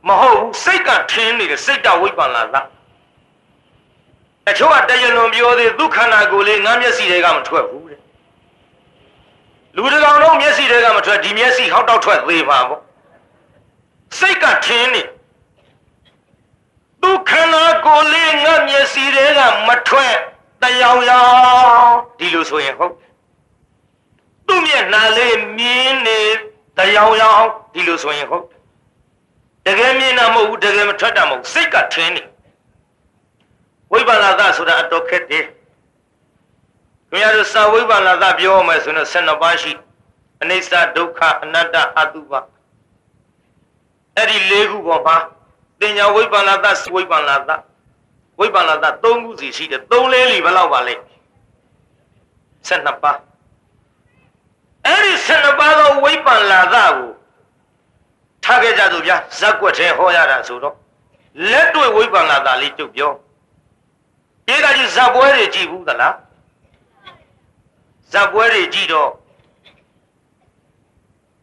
[0.07, 2.61] မဟုတ်ဘူးစိတ်ကထင်းနေတယ်စိတ်တဝိပ္ပန္နသာ
[4.45, 7.99] တချို့ကတရလွန်ပြောသေးသူခန္ဓာကိုယ်လေးငါမျက်စိတွေကမထွက်ဘူးတဲ့
[9.75, 12.81] လူတကောင်လုံးမျက်စိတွေကမထွက်ဒီမျက်စိဟောက်တောက်ထွက်သေးပါပေါ့
[14.19, 15.01] စိတ်ကထင်းနေ
[17.07, 20.15] သူခန္ဓာကိုယ်လေးငါမျက်စိတွေကမထွက်
[20.61, 22.93] တယောင်ယောင်ဒီလိုဆိုရင်ဟုတ်
[24.47, 26.19] သူ့မျက်နှာလေးမြင်းနေ
[26.77, 28.45] တယောင်ယောင်ဒီလိုဆိုရင်ဟုတ်
[29.65, 32.23] တကယ်မြင်တာမဟုတ်ဘူးတကယ်မထွက်တာမဟုတ်စိတ်ကထင်းနေ
[33.91, 35.43] ဝိပ္ပန္နသဆိုတာအတော်ခက်တယ်
[37.09, 39.71] ခင်ဗျားတို့စာဝိပ္ပန္နသပြောမယ်ဆိုတော့12ပါးရှိ
[40.41, 42.33] အနိစ္စဒုက္ခအနတ္တအတုပ
[44.15, 45.17] အဲ့ဒီ၄ခုပေါ်မှာ
[45.81, 47.51] တင်ညာဝိပ္ပန္နသဝိပ္ပန္နသ
[48.39, 50.95] ဝိပ္ပန္နသ၃ခုစီရှိတယ်၃လေးလီဘယ်လောက်ပါလဲ
[52.67, 53.19] 12ပါး
[54.85, 57.09] အဲ့ဒီ12ပါးသောဝိပ္ပန္နသကို
[58.43, 60.75] ထားခဲ့ကြသူဗျာဇက်ွက်ထဲဟောရတာဆိုတော့
[61.51, 63.11] လက်တွေ့ဝိပ္ပန္နသလေးကျုပ်ပြော
[64.47, 66.15] ဒီကကြီးဇက်ပွဲတွေကြည်ဘူးသလား
[68.11, 69.09] ဇက်ပွဲတွေကြည်တော့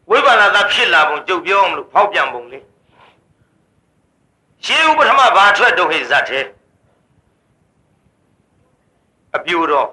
[0.09, 2.63] ဝိပ္ပန္နသဖြစ်လာပုံကျုပ်ပြောမလို့ဖောက်ပြန်ပုံလေး
[4.65, 6.45] ရှင်းဥပထမဘာထွက်တော့ဟိဇတ်သေး
[9.35, 9.89] အပြိုတော့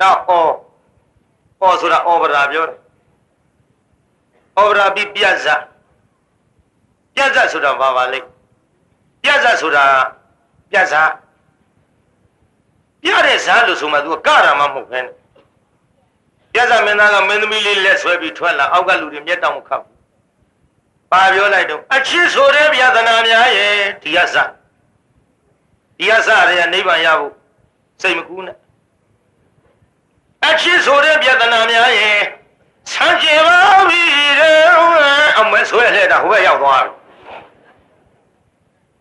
[0.00, 0.48] နောက်အော
[1.60, 2.78] အောဆိုတာဩဗရာပြောတယ်
[4.58, 5.60] ဩဗရာပြီးပြတ်ဇတ်
[7.14, 8.18] ပြတ်ဇတ်ဆိုတာဘာပါလဲ
[9.22, 9.84] ပြတ်ဇတ်ဆိုတာ
[10.70, 11.10] ပြတ်ဇတ်
[13.02, 15.14] ပြတဲ့ဇာတ်လို့ဆိုမှ तू ကရမှာမဟုတ်ခဲနဲ့
[16.52, 19.91] ပြတ်ဇတ်မင်းသားကမင်းသမီးလေးလက်ဆွဲပြီးထွက်လာအောက်ကလူတွေမျက်တောင်မခတ်ဘူး
[21.12, 24.48] ပါပြောလိုက်တော့အချစ်ဆိုတဲ့ဗျာဒနာများရဲ့ဒီကဇတ်
[25.98, 27.32] ဒီကဇတ်ရဲ့နိဗ္ဗာန်ရဖို့
[28.02, 28.56] စိတ်မကူးနဲ့
[30.48, 32.20] အချစ်ဆိုတဲ့ပြဿနာများရဲ့
[32.92, 34.02] ဆန်းကျင်ပါပြီ
[34.40, 34.56] တဲ့
[35.38, 36.92] အမဲဆွဲလဲတာဟိုဘက်ရောက်သွားပြီ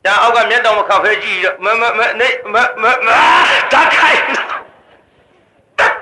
[0.06, 3.08] ဒါအောက်ကမျက်တောင်မခတ်ဖဲကြည့်မမမနေမမမ
[3.72, 4.22] ဓာတ်ခိုင်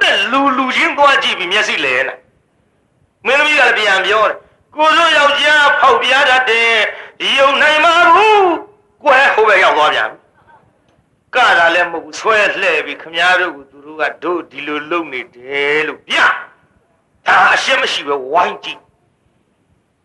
[0.10, 2.14] နဲ့လူလူချင်းသွားကြည့်ပြီးမျက်စိလဲနေ
[3.26, 4.38] မင်းသမီးကလည်းပြန်ပြောတယ်
[4.76, 6.74] ကိုစိုးယောက်ျားဖောက်ပြားတတ်တယ်
[7.38, 8.50] ယုံနိုင်မှာဘူး
[9.04, 10.10] ကွယ်ဟိုဘက်ရောက်သွားပြန်
[11.36, 16.16] ကတာလည်းမဟုတ်ဘူးဆွဲလှဲ့ပြီးခမားတို့ကသူတို့ကတို့ဒီလိုလုပ်နေတယ်လို့ပြ
[17.28, 18.80] ဒါအရှင်းမရှိပဲဝိုင်းကြည့်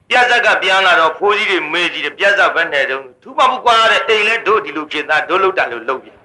[0.08, 6.16] ပြဇက်ကပြန်လာတော့ဖိုးကြီးတွေမေးကြည့်တယ်ပြဇက်ဘက်နဲ့တုန်းထူပါဘူးကွာတဲ့အိမ်လဲတို့ဒီလိုဖြစ်သားတို့လုတ်တာလို့လုပ်ပြန်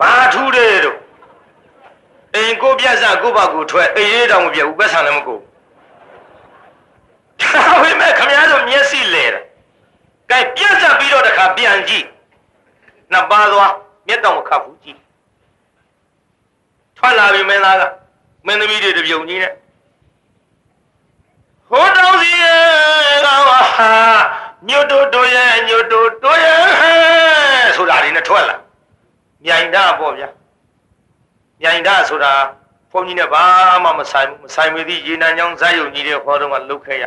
[0.00, 0.98] ဘာထူးတယ်တို့
[2.34, 5.49] အိမ်ကိုပြဇက်ကိုပါကိုထွက်အိမ်ရေးတောင်မပြဘူးပတ်ဆံလည်းမကိုဒါ
[7.90, 9.44] ပေမဲ့ခမရတို့မျက်စိလဲတယ်
[10.30, 12.06] ကဲပြဇက်ပြီးတော့တခါပြန်ကြည့်
[13.12, 13.72] နှစ်ပါးသွား
[14.06, 14.98] မျက်တောင်မခတ်ဘူးကြည့်
[16.96, 17.82] ထွက်လာပြီမင်းသားက
[18.46, 19.52] မင်းသမီးတွေတပြုံကြီးနဲ့
[21.68, 23.90] ဟိုတောင်းစီရဲ့ကောင်ဟာ
[24.68, 26.60] ညွတ်တို့တို့ရဲ့ညွတ်တို့တို့ရဲ့
[27.76, 28.56] ဆိုတာဒီနဲ့ထွက်လာ
[29.44, 30.28] မြိုင်တာပေါ့ဗျာ
[31.60, 32.32] မြိုင်တာဆိုတာ
[32.90, 33.44] ဘုန်းကြီးနဲ့ဘာ
[33.84, 37.04] မှမဆိုင်ဘူးမဆိုင်မသိရေနံကြောင့်ဇာတ်ယုံကြီးတွေခေါ်တော့မှလုတ်ခဲ့ရ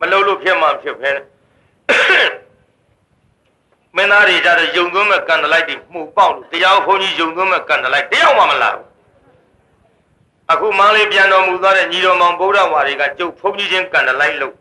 [0.00, 1.10] မလုတ်လို့ဖြစ်မှဖြစ်ဖဲ
[3.96, 8.86] မင်းသားတွေကြတော့ယုံသွင်းမဲ့ကန်တလိုက်တွေမှုပေါက်လို့တရားဘုန်းကြီးယုံသွင်းမဲ့ကန်တလိုက်တယောက်မှမလာဘူး
[10.52, 14.54] အခုမန်းလေးပြန်တော်မူသွားတဲ့ညီတော်မောင်ဗုဒ္ဓဝါရီကကျုပ်ဖုန်းကြီးချင်းကန်တလိုက်လို့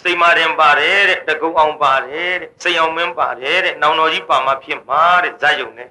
[0.00, 5.90] စိတ်မာရင်ပါတယ်တဲ့တကုံအောင်ပါတယ်တဲ့စိတ်အောင်မင်းပါတယ်တဲ့နောင်တော်ကြီးပါမဖြစ်မှာတဲ့ဇာတ်ယုံနဲ့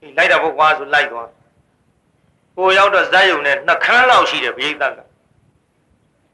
[0.00, 1.28] အေးလိုက်တာဘုကွာဆိုလိုက်သွား
[2.56, 5.00] ကိုရောက်တော့ဇာတ်ယုံနဲ့နှစ်ခမ်းလောက်ရှိတယ်ဘိသိက်က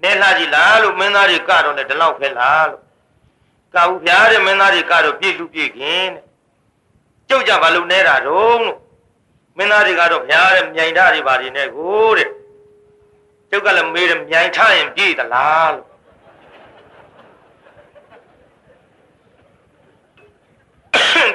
[0.02, 2.82] နဲလှကြည့်လားလို့မင်းသားတွေကတော့လည်းဒီလောက်ပဲလားလို့
[3.74, 6.24] ကာဘူးဖျားတဲ့မင်းသားတွေကတော့ပြည့်လူပြည့်ခင်တဲ့
[7.28, 8.78] ကျုပ်ကြဘာလို့နဲတာတော့လို့
[9.56, 12.28] မင်းသားတွေကတော့ဖျားတဲ့မြိုင်ဓာတွေဘာတွေနဲ့ကိုတဲ့
[13.50, 15.86] ကျုပ်ကလည်းမေးတယ်မြိုင်ထရင်ပြည့်သလားလို့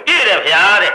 [0.06, 0.94] ပြည့်တယ်ဖျားတဲ့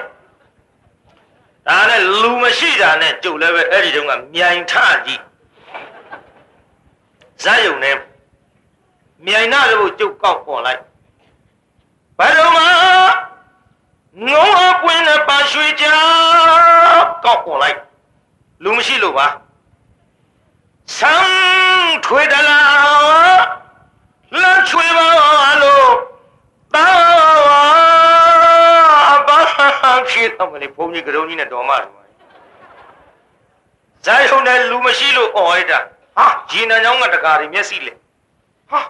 [1.68, 4.74] ဒါနဲ့လူမရှိတာနဲ့ကျုပ်လည်းပဲအဲ့ဒီတုန်းကမြိုင်ထ
[5.06, 5.22] ကြည့်
[7.44, 7.96] ဇာယုံနဲ့
[9.26, 10.80] မြိုင်နာတို့ကျုပ်ကောက်ပေါ်လိုက်
[12.18, 12.58] ဘာလို့မ
[14.28, 15.84] ငုံအပွင့်နဲ့ပါရွှေကြ
[17.24, 17.78] ကောက်ပေါ်လိုက်
[18.62, 19.26] လူမရှိလို့ပါ
[20.96, 23.42] ဆန်းထွေတလား
[24.42, 25.06] လမ်းချွေပါ
[25.62, 25.88] လို့
[26.74, 26.86] တာ
[29.26, 32.02] ဘာဖြစ်တော့မလဲဘုန်းကြီးကရုံးကြီးနဲ့တော်မတော်
[34.06, 35.80] ဇာယုံနဲ့လူမရှိလို့អော်ရတာ
[36.16, 37.92] ဟာဂျင်းနံကြောင်းကတကားတွေမျက်စိလေ
[38.70, 38.80] ဟာ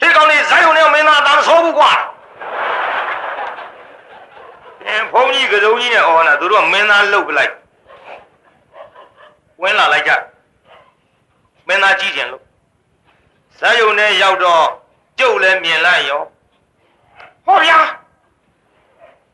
[0.00, 1.90] ဟေးကောင်လေးဇာယုံနဲ့မင်းသားအသာမဆိုးဘူးကွာ
[4.86, 7.52] အဲဘုန်းကြီးကစုံကြီးနဲ့អော်လာသူတို့ကမင်းသားလှုပ်ပလိုက်
[9.62, 10.12] ဝင်လာလိုက်ကြ
[11.68, 12.42] မင်းသားကြည့်ကြလို့
[13.58, 14.64] ဇာယုံနဲ့ရောက်တော့
[15.18, 16.22] ကျုပ်လည်းမြင်လိုက်ရော
[17.46, 17.78] ဟောဗျာ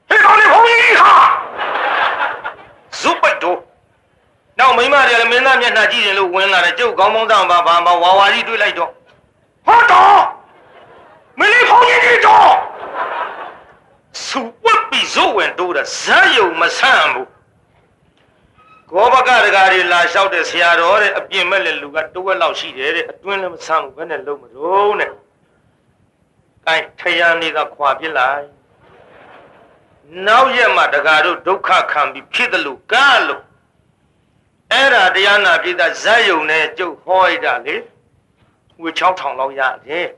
[0.08, 1.12] ဟေးကောင်လေးဘုန်းကြီးဟာ
[3.00, 3.58] ဇုပိတ်တော့
[4.58, 8.90] နောက်မိမတွေလည်းမင်းသားမျက်နှာကြည့်ရင်လို့ဝင်လာတယ်ကျုပ်ကောင်းကောင်းတောင်ပါပါမဝါဝါကြီးတွေးလိုက်တော့
[9.66, 10.22] ဟောတော့
[11.38, 12.50] မင်းလေးဘုန်းကြီးကြီးတော့
[14.26, 17.28] စူဝတ်ပြီးဇိုးဝင်တိုးတာဇာယုံမဆန့်ဘူး
[18.90, 25.10] ကောဘကတကားတွေလာလျှောက်တဲ့ဆရာတော်တဲ့အပြင်မဲ့လည်းလူကတဝက်လောက်ရှိတယ်တဲ့အတွင်းလည်းမဆန့်ဘူးဘယ်နဲ့လုံးမလို့တဲ့
[26.68, 28.46] အဲထရန်နေကခွာပြစ်လိုက်
[30.26, 33.42] နောက်ရက်မှတကားတို့ဒုက္ခခံပြီးဖြစ်တယ်လို့ကားလို့
[34.72, 37.76] အဲ့ဒါတရားနာပြည်သားဇက်ယုံနဲ့ကျုပ်ဟောရတာလေ
[38.82, 40.08] ဝေ6000လောက်ရတယ်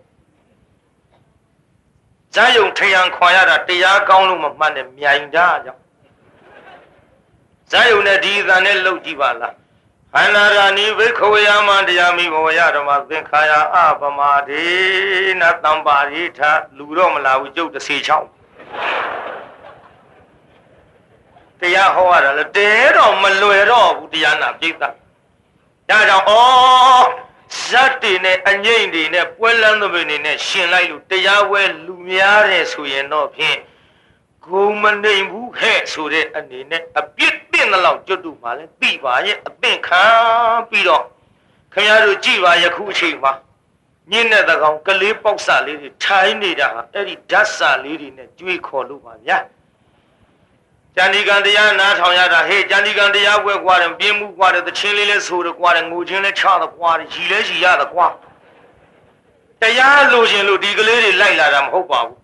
[2.34, 5.82] ဇာယုံထယံခွာရတာတရားကောင်းလို့မမှတ်နဲ့မြိုင်တာကြောင့်
[7.70, 9.54] ဇာယုံနဲ့ဒီအတန်နဲ့လှုပ်ကြည့်ပါလား
[10.14, 14.64] ဟန္နာရာနိဘိခဝေယမတရားမိဘဝရဓမ္မသင်္ခါရအပမဒေ
[15.40, 16.40] နတံပါရိထ
[16.76, 18.28] လူတော့မလာဘူးကျုပ်တစ်စီချောင်း
[21.60, 24.90] တရားဟောရတာလေတဲတော့မလွယ်တော့ဘူးတရားနာပြိဿဒါ
[25.88, 26.10] ကြောင့်ဩ
[27.66, 33.58] ဇတ်တွေနဲ့အငိမ့်တွေနဲ့ပွဲလန်းသဘင်တွေနဲ့ရှင်လိုက်လို့တရားဝဲလူများတယ်ဆိုရင်တော့ဖြင့်
[34.44, 40.04] ဂုံမနေဘူးဟဲ့ဆိုတဲ့အနေနဲ့အပြစ်တင်တဲ့လောက်ကျွတ်တူပါလဲသိပါရဲ့အသင်ခံ
[40.70, 41.04] ပြီးတော့
[41.74, 43.32] ခင်ဗျားတို့ကြည်ပါယခုအချိန်မှာ
[44.10, 49.38] ညင်းတဲ့ကောင်ကလေးပေါက်စလေးတွေထိုင်းနေတာဟာအဲ့ဒီဓာတ်စာလေးတွေနဲ့ကြွေးခေါ်လို့ပါဗျာ
[50.96, 58.06] ကျန်ဒီကံတရားနားထောင်ရတာဟေးကျန်ဒီကံတရားပွဲကွာတယ်ပြင်းမှုကွာတယ်သချင်းလေးလဲဆိုတယ်ကွာတယ်ငိုချင်းလဲချတယ်ကွာတယ်ရီလဲရီရတယ်ကွာ
[59.60, 62.16] တရားလိုချင်လို့ဒီကလေးတွေလိုက်လာတာမဟုတ်ပါဘူး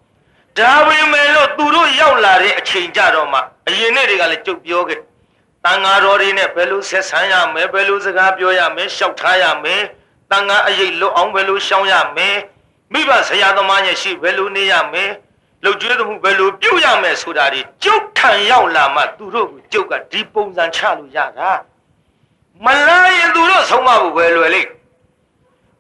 [0.59, 5.01] ဒါပေမဲ့လို့သူတို့ရောက်လာတဲ့အချိန်ကြတော့မှအရင်နေ့တွေကလည်းကြုတ်ပြောခဲ့
[5.65, 9.83] တန်ဃာတော်တွေနဲ့ဘယ်လိုဆက်ဆံရမယ်ဘယ်လိုစကားပြောရမယ်ရှောက်ထားရမယ်
[10.31, 12.37] တန်ဃာအရေးလွတ်အောင်ဘယ်လိုရှောင်းရမယ်
[12.93, 15.11] မိဘဆရာသမားရဲ့ရှိဘယ်လိုနေရမယ်
[15.65, 21.51] လှုပ်ကြွေးမှုဘယ်လိုပြုတ်ရမယ်ဆိုတာဒီကျုပ်ထံရောက်လာမှသူတို့ကိုကျုပ်ကဒီပုံစံချလို့ရတာ
[22.65, 24.71] မလာရင်သူတို့ဆုံးမဖို့ပဲလွယ်လိမ့်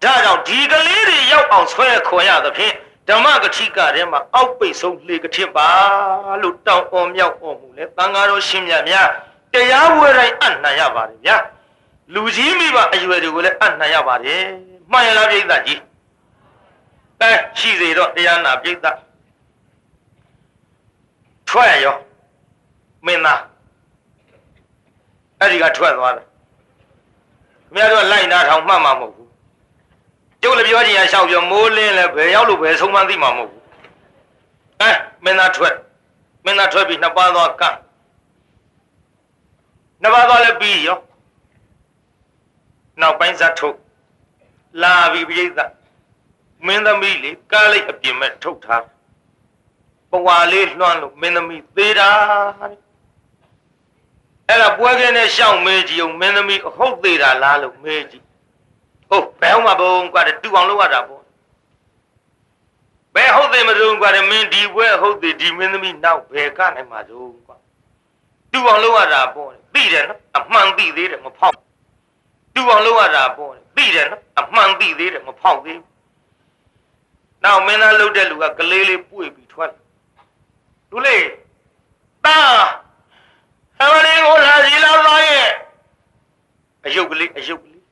[0.02, 2.74] ဒါကြောင့်ဒီကလေးတွေရောက်အောင်ဆွဲခွန်ရသဖြင့်
[3.08, 5.68] ဓမ္မဂတိကထဲမှာအောက်ပိတ်ဆုံးလေကထစ်ပါ
[6.42, 9.08] လို့တောင်းအောင်မြောက်အောင်မူလဲတန်ဃာတော်ရှင်မြတ်များ
[9.52, 11.36] တရားဝဲတိုင်းအနှံ့ရပါတယ်ဗျာ
[12.14, 14.42] လူကြီးမိဘအရွယ်တွေကိုလည်းအနှံ့ရပါတယ်
[14.92, 15.80] မှန်ရလားပြိဿကြီး
[17.20, 18.74] အဲရှိစေတော့တရားနာပြိဿ
[21.56, 21.96] ထွက်ရော
[23.06, 23.40] မင်းသား
[25.40, 29.30] အဲ့ဒီကထွက်သွားတယ်ခင်ဗျားတို့လိုက်နာထောင်မှတ်မှာမဟုတ်ဘူး
[30.42, 33.62] ကျုပ်လည်းပြောချင်ရရှောက်ပြောမိုးလင်းလည်းဘယ်ရောက်လို့ဘယ်ဆုံးမသိမှာမဟုတ်ဘူး
[34.80, 34.90] အဲ
[35.24, 35.74] မင်းသားထွက်
[36.44, 37.76] မင်းသားထွက်ပြီးနှစ်ပါးသွားကန့်
[40.02, 40.98] နှစ်ပါးသွားလည်းပြီးရော
[43.00, 43.78] နောက်ပိုင်းဇတ်ထုတ်
[44.82, 45.60] လာပြီးပြိဿ
[46.66, 48.84] မင်းသမီးလေကားလိုက်အပြင်မဲ့ထုတ်ထား
[50.10, 52.10] ပဝါလေးလွှမ်းလို့မင်းသမီးသေးတာ
[52.60, 52.86] တဲ့
[54.48, 58.24] အဲ့ဒါပွဲကင်းနဲ့ရှောင်းမေးကြည့်အောင်မင်းသမီးအဟုတ်သေးတာလားလို့မေးကြည့်
[59.08, 61.22] ဟုတ်ဘယ်ဟုတ်မှာဘုံကွာတူအောင်လုပ်ရတာပေါ့
[63.14, 67.56] ဘယ်ဟုတ်သေးမလို့ကွာမင်းဒီပွဲဟုတ်သေးဒီမင်းသမီးနောက်ဘယ်ကနိုင်မှာတော့ကွာ
[68.52, 71.54] တူအောင်လုပ်ရတာပေါ့သိတယ်နော်အမှန်သိသေးတယ်မဖောက်
[72.54, 75.92] တူအောင်လုပ်ရတာပေါ့သိတယ်နော်အမှန်သိသေးတယ်မဖောက်သေးဘူး
[77.44, 79.85] နောက်မင်းသားလှုပ်တဲ့လူကကလေးလေးပွေပြီးထွက်လာ
[80.96, 81.26] လူလေး
[82.24, 82.38] တာ
[83.80, 85.48] အမလေးကိုလာစီလာသားရဲ့
[86.86, 87.82] အယုတ်ကလေးအယုတ်ကလေး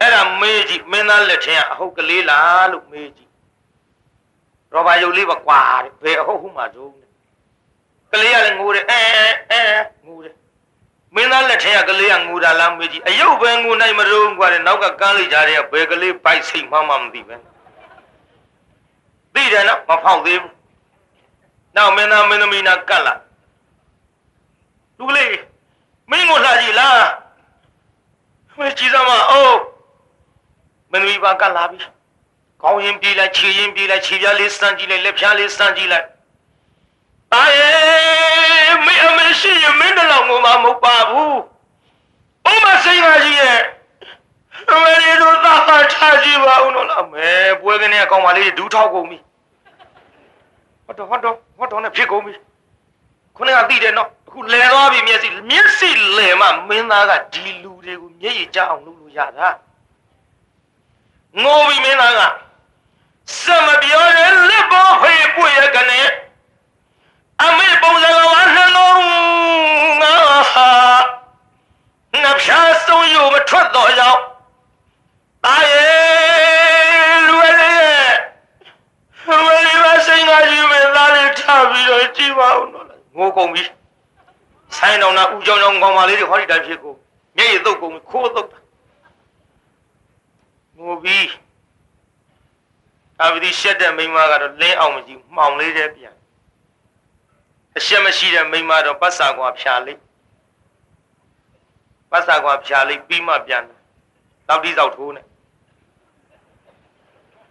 [0.00, 3.30] အဲ့ဒါမေးကြည့်မင်းသားလက်ထင်ကအဟုတ်ကလေးလားလို့မေးကြည့်
[4.72, 7.10] ရောဘာယုတ်လေးပါကွာတဲ့ဘယ်အဟုတ်ဟုမှတုံးတဲ့
[8.12, 9.00] ကလေးကလည်းငိုတယ်အဲ
[9.50, 9.62] အဲ
[10.06, 10.34] ငိုတယ်
[11.14, 17.36] မင်းသားလက်ထင်ကကလေးကငိုတာလားမေးကြည့်အယုတ်ပဲငိုနိုင်မလို့ကွာတဲ့နောက်ကကန်းလိုက်ကြတဲ့ဘယ်ကလေးပိုက်စိတ်မှမှမသိပဲ
[19.34, 20.61] သိတယ်နော်မဖောက်သေးဘူး
[21.76, 23.14] နောက်မင်းသားမင်းသမီးနာကတ်လာ
[24.98, 25.36] လူကလေး
[26.10, 27.04] မင်းကိုလှကြည့်လား
[28.58, 29.58] မင်းကြည့်စမ်းမအိုး
[30.90, 31.78] မင်းသမီးပါကတ်လာပြီ
[32.62, 36.06] ခေါင်းရင်ပြေးလိုက်ခြေရင်ပြေးလိုက်ခြေပြားလေးစမ်းကြည့်လိုက်လက်ဖြားလေးစမ်းကြည့်လိုက်
[37.32, 41.38] တာရဲ့မင်းအမရှိရင်မင်းတလောင်ကိုမှမဟုတ်ပါဘူး
[42.44, 43.60] ဘုမစိတ်ကကြီးရဲ့
[44.70, 45.54] အမေရီတို့သာ
[45.94, 47.28] ထားကြည့်ပါဦးနော်လားမဲ
[47.60, 49.18] ပွဲကနေအကောင်မလေးဒူးထောက်ကုန်ပြီ
[50.98, 52.34] ဟောတော့ဟောတော့ဟောတော့နဲ့ဖြစ်ကုန်ပြီ
[53.36, 59.48] ခုနကသိတယ်နော်အခုလဲသွားပြီမျက်စိမျက်စိလဲမှမင်းသားကဒီလူတွေကိုမျက်ရည်ကျအောင်လုပ်လို့ရတာ
[61.42, 62.20] ငိုပြီမင်းသားက
[63.40, 66.00] စမပြောတဲ့လက်ပေါ်ဖေးပွေရကနေ
[67.42, 69.02] အမေပုံစံကဝါနှလုံး
[70.02, 70.14] ငါ
[70.52, 70.70] ဟာ
[72.22, 74.20] နှဖြားဆုံးယူမထွက်တော့ရောက်
[75.44, 77.80] တာရဲ့လူလေး
[79.44, 80.92] ဝယ်လေးပါစိန်ကကြီးမင်း
[81.42, 82.86] သားလေးထားပြီးတော့ကြည့်ပါဦးနော်
[83.18, 83.62] ငိုကုန်ပြီ
[84.76, 86.94] ဆိုင်တော်နာဦးကြောင်ကြောင်ကောင်မလေးတွေဟောဒီတိုင်းဖြစ်ကို
[87.36, 88.58] မျက်ရည်သုတ်ကုန်ခိုးသုတ်တာ
[90.78, 91.18] ငိုပြီ
[93.20, 96.14] အဘိဓိရှက်တဲ့မိန်းမကတော့လင်းအောင်မကြည့်မှောင်လေးတဲ့ပြန်
[97.76, 100.00] အရှက်မရှိတဲ့မိန်းမတော့ပတ်စာကွာဖြာလေး
[102.10, 103.80] ပတ်စာကွာဖြာလေးပြီးမှပြန်တယ်
[104.48, 105.26] တောက်တိတောက်ထိုးနဲ့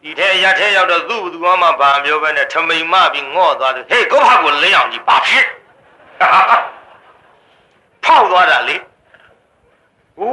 [0.03, 5.45] ဒီထဲရထဲရောက်တော့သူ့ဘသူမှဘာမျိုးပဲနဲ့ထမိန်မပြီးငော့သွားတယ်ဟေးကိုဖကိုလင်းအောင်ကြီးဘာဖြစ်
[8.03, 8.75] ဖောက်သွားတာလေ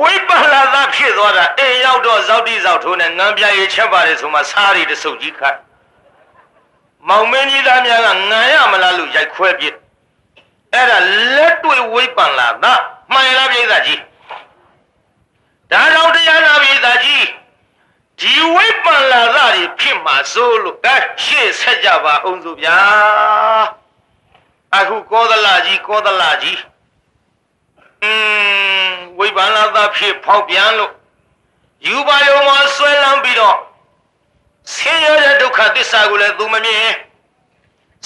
[0.01, 5.57] ဝိပလာသဖြစ်သွားတာအိမ်ရောက်တော့ဇောက်တိဇောက်ထိုးနဲ့ငံပြရေးချက်ပါတယ်ဆိုမှစားရီတဆုပ်ကြီးခတ်
[7.09, 9.75] မောင်မင်းကြီးသားများကငံရမလားလို့ရိုက်ခွဲပြစ်
[10.75, 10.99] အဲ့ဒါ
[11.37, 12.65] လက်တွေ့ဝိပလာသ
[13.13, 14.01] မှန်ရလားပြိဿကြီး
[15.73, 17.25] ဒါတော့တရားနာပြိဿကြီး
[18.21, 22.79] ဒီဝိပန်လာသတွေဖြစ်မှာစိုးလို့အဲရှေ့ဆက်ကြပါအောင်စို့ဗျာ
[24.77, 26.61] အခုကောသလကြီးကောသလကြီး
[28.03, 28.13] อื
[28.91, 30.93] มဝိပန်လာသဖြစ်ဖောက်ပြန်လို့
[31.87, 33.57] ယူပါယုံမှာဆွဲလန်းပြီးတော့
[34.75, 36.89] ဆင်းရဲတဲ့ဒုက္ခသစ္စာကိုလည်းသူမမြင်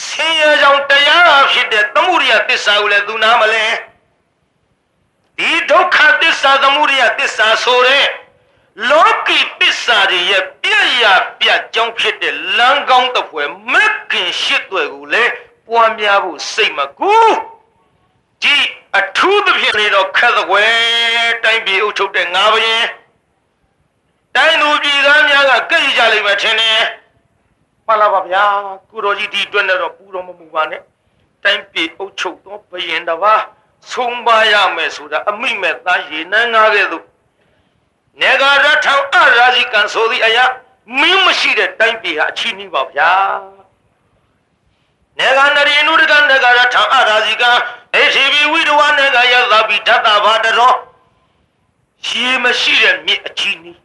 [0.07, 3.65] ဆင်းရဲကြောင့်တရားဖြစ်တဲ့သမှုရိယသစ္စာကိုလည်းသူနားမလဲ
[5.39, 8.07] ဒီဒုက္ခသစ္စာသမှုရိယသစ္စာဆိုတဲ့
[8.91, 11.05] လောကီပစ္စာတွေရဲ့ပြည့်ရ
[11.41, 15.33] ပြတ်ကြောင်းဖြစ်တဲ့လမ်းကောင်းတစ်ဖွဲမက်ခင်ရှစ်တွေကိုလည်း
[15.69, 17.15] ပွားများဖို့စိတ်မကူ
[18.43, 18.57] ဒီ
[18.99, 22.85] အထူးသဖြင့်နေတော့ခက်သကွယ်တိုင်းပြည်အုပ်ချုပ်တဲ့ငါဘရင်
[24.37, 26.83] တိုင်းသူပြည်သားများကကြိတ်ကြလိမ့်မယ်ထင်တယ်
[27.87, 28.45] မှန်လားပါဗျာ
[28.91, 30.83] ကုတော်ကြီးဒီအတွက်နဲ့တော့ပူတော်မမူပါနဲ့
[31.45, 33.43] တိုင်းပြည်အုပ်ချုပ်သောဘရင်တစ်ပါး
[33.93, 37.05] ဆုံးပါရမယ်ဆိုတာအမိမဲ့သားရေနန်းငါးကဲ့သို့
[38.21, 40.45] နေဂရထံအရာဇိကံဆိုသည့်အရာ
[41.01, 43.13] မင်းမရှိတဲ့တိုင်းပြည်ဟာအချီးနှီးပါဗျာ
[45.19, 47.43] နေကနရိနုဒကနဂရထံအရာဇိက
[47.95, 50.73] အေရှိဘီဝိတဝနေကယသပိဓတ္တဘာတရော
[52.07, 53.79] ရှည်မရှိတဲ့မြစ်အချီးနှီး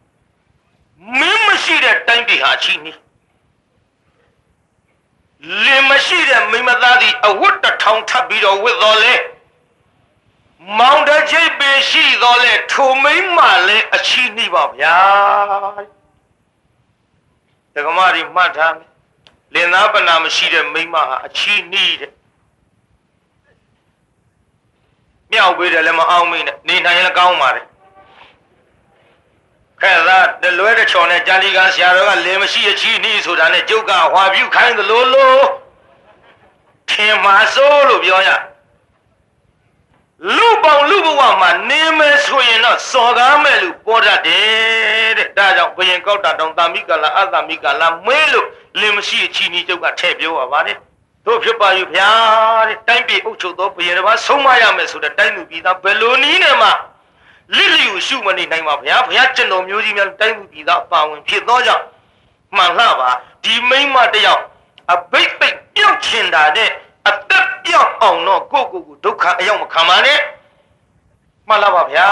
[1.20, 2.98] မင်းမရှိတဲ့တိုင်းပြည်ဟာအချီးနှီး
[5.64, 9.14] လင်မရှိတဲ့မိမသားသည်အဝတ်တစ်ထောင်ထပ်ပြီးတော့ဝတ်တော်လဲ
[10.76, 14.98] မောင်တချိတ်ပင်ရှိတော်လဲထိုမိမ့်မှလည်းအချီးနှီးပါဗျာ
[17.74, 18.90] တက္ကမတွေမှတ်ထားမယ်
[19.54, 22.12] လင်သားပနာမရှိတဲ့မိမဟာအချီးနှီးတဲ့
[25.32, 27.66] မြောက်ပေးတယ်လည်းမအောင်မင်းနဲ့နေနိုင်ရင်ကောင်းပါတယ်
[29.82, 35.36] ခဲသာတလွဲတချော်နဲ့ကြာလီကဆရာတော်ကလင်မရှိအချီးနှီးဆိုတာနဲ့ကျုပ်ကဟွာပြုခိုင်းသလိုလို
[36.90, 38.30] ထင်မှာစိုးလို့ပြောရ
[40.26, 48.48] လူပေါင်းလူဘဝမှာနေမယ်ဆိုရင်တော့စော်ကားမဲ့လူပေါ်တတ်တယ်တဲ့ဒါကြောင့်ဘယင်ကောက်တာတောင်တာမိကလာအတာမိကလာမွေးလို့
[48.80, 50.78] လင်မရှိအချီးနှီးကျုပ်ကထည့်ပြောပါပါတယ်
[51.26, 52.10] တို့ဖြစ်ပါอยู่ဗျာ
[52.68, 56.70] တဲ့တိုင်းပြည်အုပ်ချုပ်သောဘယင်တစ်ပါးဆုံးမရမယ်ဆိုတဲ့တိုင်းလူပြည်သားဘယ်လိုနည်းနဲ့မှ
[57.56, 61.84] လိလျူရှုမနေနိုင်ပါဗျာဘုရားကျွန်တော်မျိုးကြီးများတိုင်းလူပြည်သားပါဝင်ဖြစ်သောကြောင့်
[62.56, 63.10] မှန်လှပါ
[63.44, 64.42] ဒီမိမ့်မတယောက်
[64.94, 66.70] အဘိတ်ပိတ်ပြုတ်ချင်တာတဲ့
[67.08, 70.20] အသက်ပြောက်အောင်တော့ကိုယ့်ကိုယ်ကိုဒုက္ခအရောက်မခံပါနဲ့
[71.48, 72.08] မှန်လားပါဗျာ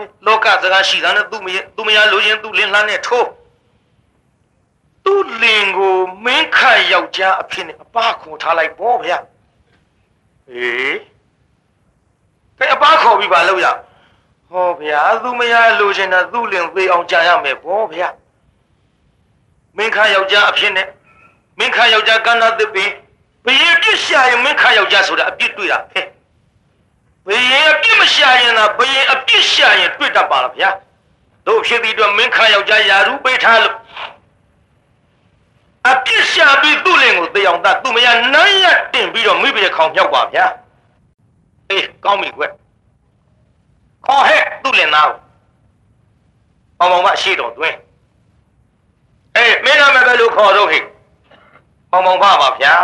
[0.00, 3.28] တဲ့လောကစကားရှိတာနဲ့သူ့မရသူ့မရလိုချင်သူ့လင်းလှမ်းနဲ့ထိုး
[5.04, 9.18] သူ့လင်ကိုမင်းခတ်ယောက်ျားအဖြစ်နဲ့အပခေါ်ထားလိုက်ပေါ့ဗျာ
[10.48, 10.96] ဟေး
[12.58, 13.66] ကဲအပခေါ်ပြီးပါလို့ရ
[14.50, 18.08] ဟောဗျာသူ့မရလိုချင်တာသူ့လင်သေးအောင်ကြာရမယ်ပေါ့ဗျာ
[19.76, 20.88] မင်းခတ်ယောက်ျားအဖြစ်နဲ့
[21.58, 22.90] မင်းခတ်ယောက်ျားကန္နာသစ်ပင်
[23.44, 26.06] ဘယင်ပြစ်ရှာရင်မင်းခါယောက်ျားဆိုတာအပြစ်တွေ့တာဟဲ့
[27.26, 30.70] ဘယင်အပြစ်မရှာရင်သာဘယင်အပြစ်ရှာရင်တွေ့တတ်ပါလားဗျာ
[31.46, 33.76] တို့ဖြစ်ပြီးတော့မင်းခါယောက်ျားယာရုပေးထားလို့
[35.88, 40.44] အပြစ်ရှာပြီးသူ့လင်ကိုသေအောင်တတ်သူ့မယားနမ်းရတင်ပြီးတော့မိဘခေါင်မြောက်ပါဗျာ
[41.70, 42.42] အေးကောင်းပြီကွ
[44.06, 45.16] ခေါ်ဟဲ့သူ့လင်သားကို
[46.78, 47.76] ပေါင်ပေါင်မရှိတော်သွင်း
[49.36, 50.82] အေးမင်းနာမည်ပဲလို့ခေါ်တော့ဟဲ့
[51.90, 52.74] ပေါင်ပေါင်ဖပါဗျာ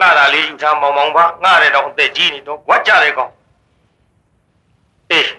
[0.00, 3.32] လာတာလေးယူထားမောင်မောင်ဖငှရဲတော့အသက်ကြီးနေတော့ဝတ်ကြတယ်ကောင်
[5.10, 5.30] အေး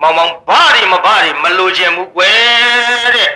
[0.00, 3.30] မောင်မောင်ဘာတွေမဘာတွေမလိုချင်ဘူးကွယ်တဲ့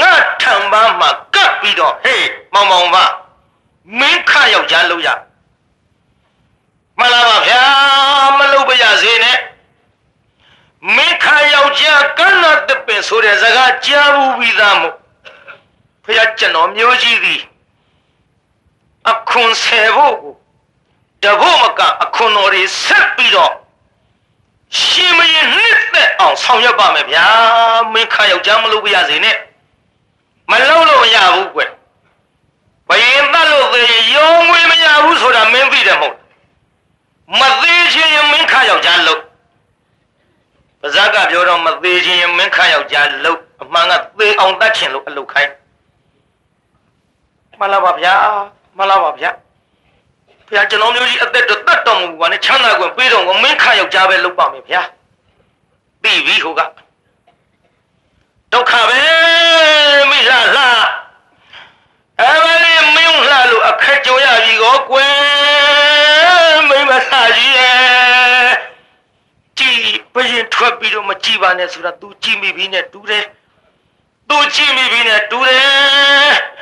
[0.00, 0.12] ငါ
[0.42, 2.96] ထံပန်းမှာကပ်ပြီးတော့ဟေးမောင်မောင်ဖ
[3.98, 5.08] မင်းခယောက်ျားလို့ရ
[6.98, 7.62] မလားပါဗျာ
[8.38, 9.38] မလုပ်ပါရစေနဲ့
[10.94, 14.94] မင်းခယောက်ျားကန်းနာတပင်ဆိုတဲ့စကားကြားဘူးပြီးသားမို့
[16.04, 17.40] ဖះကျွန်တော်မျိုးကြီးသည်
[19.10, 20.34] အခွန်ဆယ်ဖို့ကို
[21.22, 23.52] တဖို့မကအခွန်တော်တွေဆက်ပြီးတော့
[24.80, 27.26] ရှင်မင်းနှစ်သက်အောင်ဆောင်ရွက်ပါမယ်ဗျာ
[27.92, 29.36] မင်းခါယောက်ျားမလုပ်ပြရစေနဲ့
[30.50, 31.60] မလုပ်လို့မရဘူးကွ
[32.88, 33.82] ဘယင်တတ်လို့သေ
[34.14, 36.16] ရောငွေမရဘူးဆိုတာမင်းသိတယ်မဟုတ်
[37.40, 39.20] မသေးခြင်းရင်မင်းခါယောက်ျားလုပ်
[40.80, 45.52] ပါဇက်ကပြောတော့မသေးခြင်းရင်မင်းခါယောက်ျားလုပ်အမှန်ကသေအောင်တတ်ချင်လို့အလုပ်ခိုင်း
[47.58, 48.14] မှန်လားပါဗျာ
[48.76, 49.30] မှန်လားပါဗျာ
[50.46, 54.82] ဘုရားကျွန်တော်မျိုးကြီးအသက်တော့တတ်တော်မူပါနဲ့ချမ်းသာကွယ်ပေးတော်ကိုမင်းခယောက်ျားပဲလုပ်ပါမယ်ဗျာ
[56.02, 56.60] ပြီးပြီဟိုက
[58.52, 59.00] ဒုက္ခပဲ
[60.10, 60.64] မိလှလှ
[62.20, 68.50] အဲ့မလေးမင်းလှလို့အခက်ကြုံရပြီကောကွယ်မိမဆာကြီးရဲ့
[69.58, 69.78] ကြည်
[70.14, 73.24] ဘရင်ထွက်ပြီးတော့မကြည်ပါနဲ့ဆိုတာ तू ကြည်မိပြီနဲ့တူတယ်
[74.28, 76.55] तू ကြည်မိပြီနဲ့တူတယ်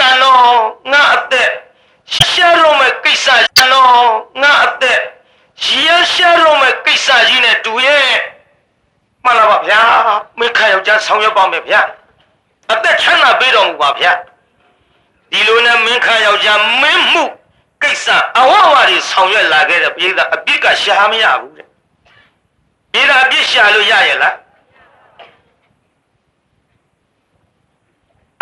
[0.00, 0.58] တန်တော့
[0.92, 1.50] ငါအသက်
[2.14, 4.08] ရှာလို့မဲ့ကိစ္စတန်တော့
[4.42, 5.00] ငါအသက်
[5.84, 8.10] ရရှာလို့မဲ့ကိစ္စကြီးနဲ့တူရဲ့
[9.24, 9.80] မှန်လားပါဗျာ
[10.38, 11.80] မိခါယောက်ျားဆောင်ရွက်ပါမယ်ဗျာ
[12.72, 14.12] အသက်ချမ်းသာပေးတော်မူပါဗျာ
[15.30, 17.24] ဒီလိုနဲ့မင်းခါယောက်ျားမင်းမှု
[17.82, 18.06] ကိစ္စ
[18.38, 21.66] အဝဝတွေဆောင်ရွက်လာခဲ့တဲ့ပြည်သားအပြစ်ကရှာမရဘူးတဲ့
[22.92, 24.34] ပြည်သားအပြစ်ရှာလို့ရရဲ့လား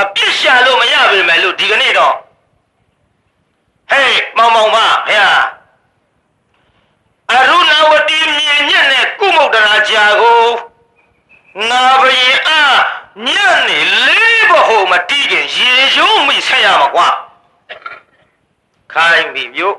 [0.02, 2.14] အပြစ်ရှာလို့မရပေမဲ့လို့ဒီကနေ့တော့
[3.90, 5.28] ဟေးမောင်မောင်ပါဗျာ
[7.32, 10.44] အရုဏဝတီမြေညက်နဲ့ကုမုတ်တရာကြာကို
[11.70, 12.78] ငါဘယင်အား
[13.26, 13.28] ည
[13.68, 17.08] နေလေးဘဟုမတီးခင်ရေရုံးမိဆက်ရမှာကွာ
[18.92, 19.76] ခိုင်းပြီမြို့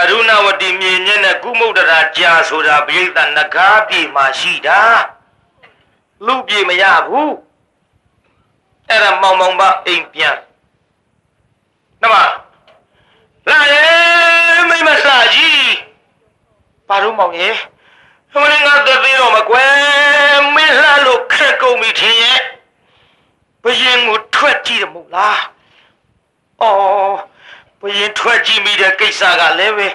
[0.00, 3.06] အရုဏဝတီမြေညက်နဲ့ကုမုတ်တရာကြာဆိုတာပြိဿ
[3.36, 4.80] နဂါးပြေမှာရှိတာ
[6.26, 7.51] လူပြေမရဘူး
[8.92, 10.36] အဲ့ဒါမောင်မောင်ပါအိမ်ပြန်
[12.02, 12.14] နမ
[13.50, 13.84] လာရဲ
[14.68, 15.72] မိမစာကြီး
[16.88, 17.56] ဘာလို့မောင်ရဲ့
[18.42, 19.72] မင်းငါတသေးတော့မကွယ်
[20.54, 22.40] မင်းလှလို့ခက်ကုန်ပြီထင်ရဲ့
[23.62, 25.40] ဘယင်ကိုထွက်ကြည့်တယ်မဟုတ်လား
[26.60, 27.14] အော်
[27.80, 29.88] ဘယင်ထွက်ကြည့်မိတဲ့ကိစ္စကလည်းပဲ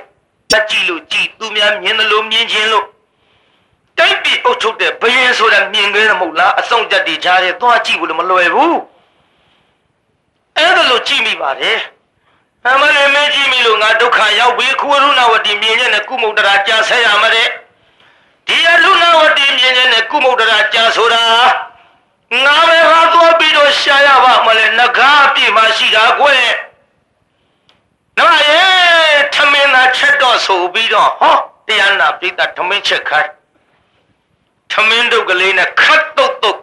[0.51, 2.85] တက်ကြည့်လို့ကြည့်သူများမြင်တယ်လို့မြင်ချင်းလို့
[3.99, 8.77] တိုက်ပြီးအုပ်ချုပ်တဲ့ဘယင်ဆိုတာမြင်ခဲ့တယ်မဟုတ်လားအဆောင်ကြက်တွေကြားထဲသွားကြည့်ဖို့လည်းမလွယ်ဘူး
[10.57, 11.79] အဲ့ဒါလို့ကြည့်မိပါတယ်
[12.65, 17.47] အမလေးမင်းကြည့်မိလို့ငါဒုက္ခရောက်ပြီခုရုဏဝတီမြင်ရတဲ့ကုမုဒ္ဒရာကြာဆက်ရမှာတဲ့
[18.47, 21.23] ဒီအရုဏဝတီမြင်ရတဲ့ကုမုဒ္ဒရာကြာဆိုတာ
[22.45, 26.45] ငါပဲဟာသွားပြီးတော့ရှာရပါမလဲငကားပြည့်မှရှိတာကွယ်
[28.17, 28.61] နော်ရေ
[29.33, 31.35] ထမင်းသာချက်တော့ဆိုပြီးတော့ဟော
[31.67, 33.36] တရားနာပိဋကထမင်းချက်ခိုင်း
[34.72, 36.61] ထမင်းတုပ်ကလေးနဲ့ခတ်တုတ်တုတ်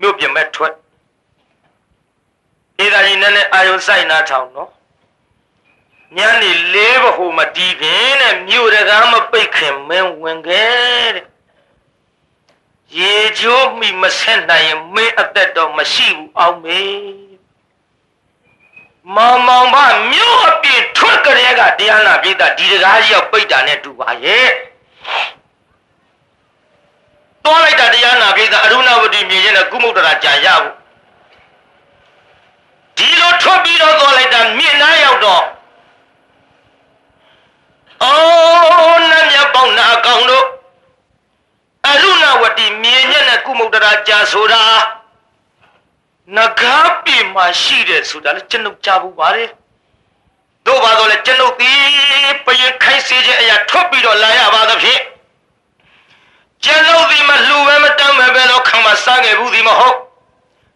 [0.00, 0.74] မြို့ပြင်မဲ့ထွက်
[2.84, 4.70] ဧဒါကြီးနဲ့နဲ့အာယုစိုက်နာထောင်နော်
[6.16, 11.26] ညနေလေးဘဟုမတီးခင်တဲ့မြို့တကားမပိတ်ခင်မင်းဝင်ခဲ့တဲ့
[12.98, 16.82] ရေချိုးမိမဆက်နိုင်ရင်မင်းအသက်တော့မရှိဘူးအောင်မေ
[19.14, 19.76] မောင်မောင်မ
[20.10, 24.48] မြို့အပြင်ထွက်ကြတဲ့ကတရားနာပိဋကဒီတကားကြီးရောက်ပိတ်တာနဲ့တူပါရဲ့
[27.44, 30.72] တွားလိုက်တာတရားနာပိဋကအရုဏဝတီမြင်ရင်လည်းကုမုဒ္ဒရာကြာရဘူး
[32.96, 35.44] ဒီလိုထွက်ပြီးတော့သွားလိုက်တာမြင့်နားရောက်တော့
[38.02, 40.44] အော်နတ်မြတ်ပေါင်းနာအကောင်တို့
[41.88, 44.62] အရုဏဝတီမြင်ညက်နဲ့ကုမုဒ္ဒရာကြာဆိုတာ
[46.36, 49.48] နဂါပြေမှာရှိတယ်ဆိုတာလည်းကျွန်ုပ်ကြားဘူးပါတယ်
[50.66, 51.72] တို့ပါတော့လေကျွန်ုပ်ဒီ
[52.46, 55.00] ပရင်ခိုင်းစေခြင်းအရာထွက်ပြီးတော့လာရပါသဖြင့်
[56.64, 59.96] ကျွန်ုပ်ဒီမလှူပဲမတမ်းပဲပဲတော့ခံမစားခဲ့ဘူးဒီမဟုတ်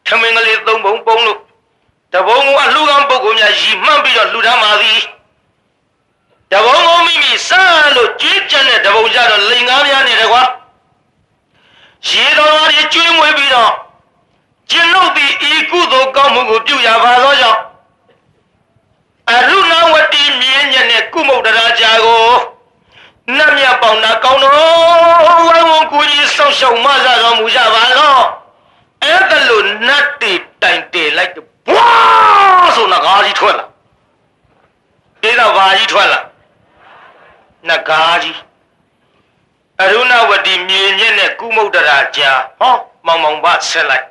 [0.07, 1.41] ထမင်းကလေးသုံးပုံပုံလို့
[2.13, 5.01] တဘုံကအလှူကောင်းပုဂ္ဂိုလ်များရီမှန်းပြီးတော့လှူထားပါသည်
[6.53, 10.43] တဘုံကိုမိမိစားလို့ကြွေးကြတဲ့တဘုံကြတော့လိန်ကားများနေတယ်ကွာ
[12.09, 13.73] ရေတော်ရီကျွေးမွေးပြီးတော့
[14.71, 17.61] ကျင့်လို့ဒီဤကုသိုလ်ကောင်းမှုကိုပြုရပါသောကြောင့်
[19.31, 22.54] အရုဏဝတီမြင်းညက်နဲ့ကုမုဒ္ဒရာကြာကို
[23.33, 24.55] နတ်မြတ်ပေါင်းနာကောင်းတော်
[25.47, 28.23] ဝိုင်းဝန်းကိုကြီးဆောက်ရှောက်မဆတော်မူကြပါတော့
[29.03, 33.67] အဲ့ဒါလို့နတ်တီတိုင်တယ်လိုက်တော့ဘွားဆိုနဂါးကြီးထွက်လာ
[35.23, 36.21] ဒေသဘာကြီးထွက်လာ
[37.69, 38.39] နဂါးကြီး
[39.83, 44.07] အရုဏဝတီမြင်းညက်နဲ့ကုမုဒ္ဒရာကြာဟောမောင်မောင်ဘဆက်လိုက်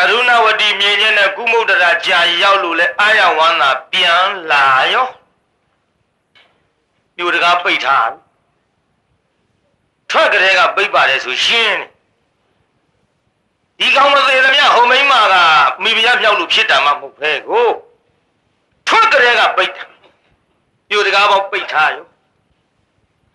[0.00, 5.08] အရုဏဝတီမြေချင်းနဲ့ကုမုဒ္ဒရာကြာရောက်လို့လဲအာရဝန္တာပြန်လာရော
[7.16, 8.10] ပြူတကားပိတ်ထား
[10.10, 11.80] ထွက်ကလေးကပိတ်ပါတယ်ဆိုရှင်း
[13.78, 15.34] ဒီကောင်မသေးသမျှဟိုမိမက
[15.82, 17.68] မိဖုရားပြောက်လို့ဖြစ်တာမှမဟုတ်ပဲကို
[18.88, 19.84] ထွက်ကလေးကပိတ်တာ
[20.88, 22.06] ပြူတကားပေါက်ပိတ်ထားရော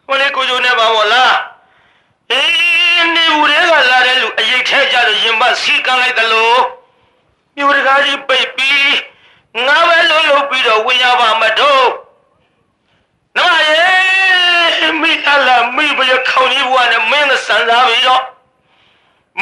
[0.05, 1.35] ဟိုလေကိုဂျိုနဲ့ပါဘောလား
[2.31, 6.61] အေးနေဘူးတွေကလာတဲ့လူအရေးထဲကြလို့ရင်ပတ်စီကန်းလိုက်တယ်လို့
[7.55, 8.93] မြို့တကားကြီးပိတ်ပြီး
[9.65, 11.87] ငါပဲလုံးလုံးပြီးတော့ဝင်ရပါမတော့
[13.37, 18.23] နမရေမိအလာမိဘရခေါင်းကြီးဘဝနဲ့မင်းစံစားပြီးတော့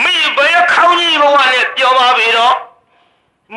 [0.03, 2.55] မိဘရခေါင်းကြီးဘဝနဲ့ပြောပါပြီးတော့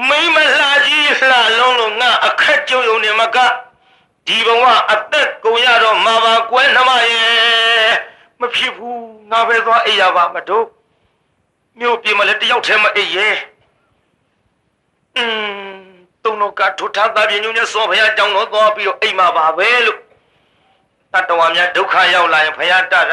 [0.09, 3.36] မိမလှကြီးလှလုံးလို့ငါအခက်ကြုံုံနေမက
[4.26, 7.95] ဒီဘဝအသက်ကုန်ရတော့မှာပါကွယ်နှမရဲ့
[8.41, 10.66] မဖြစ်ဘူးငါပဲသွားအိပ်ရပါမတို့
[11.78, 13.36] မြို့ပြေမလဲတယောက်တည်းမအိပ်ရဲ့
[15.16, 15.24] อื
[15.70, 15.78] ม
[16.24, 19.99] တုံတော့ကထွထားသားပြင်းညုံနဲ့စောဖယားကြောင်းတော့သွားပြီးတော့အိမ်မှာပါပဲလို့
[21.12, 23.12] တတဝါများဒုက္ခရောက်လာရင်ဖယားတရ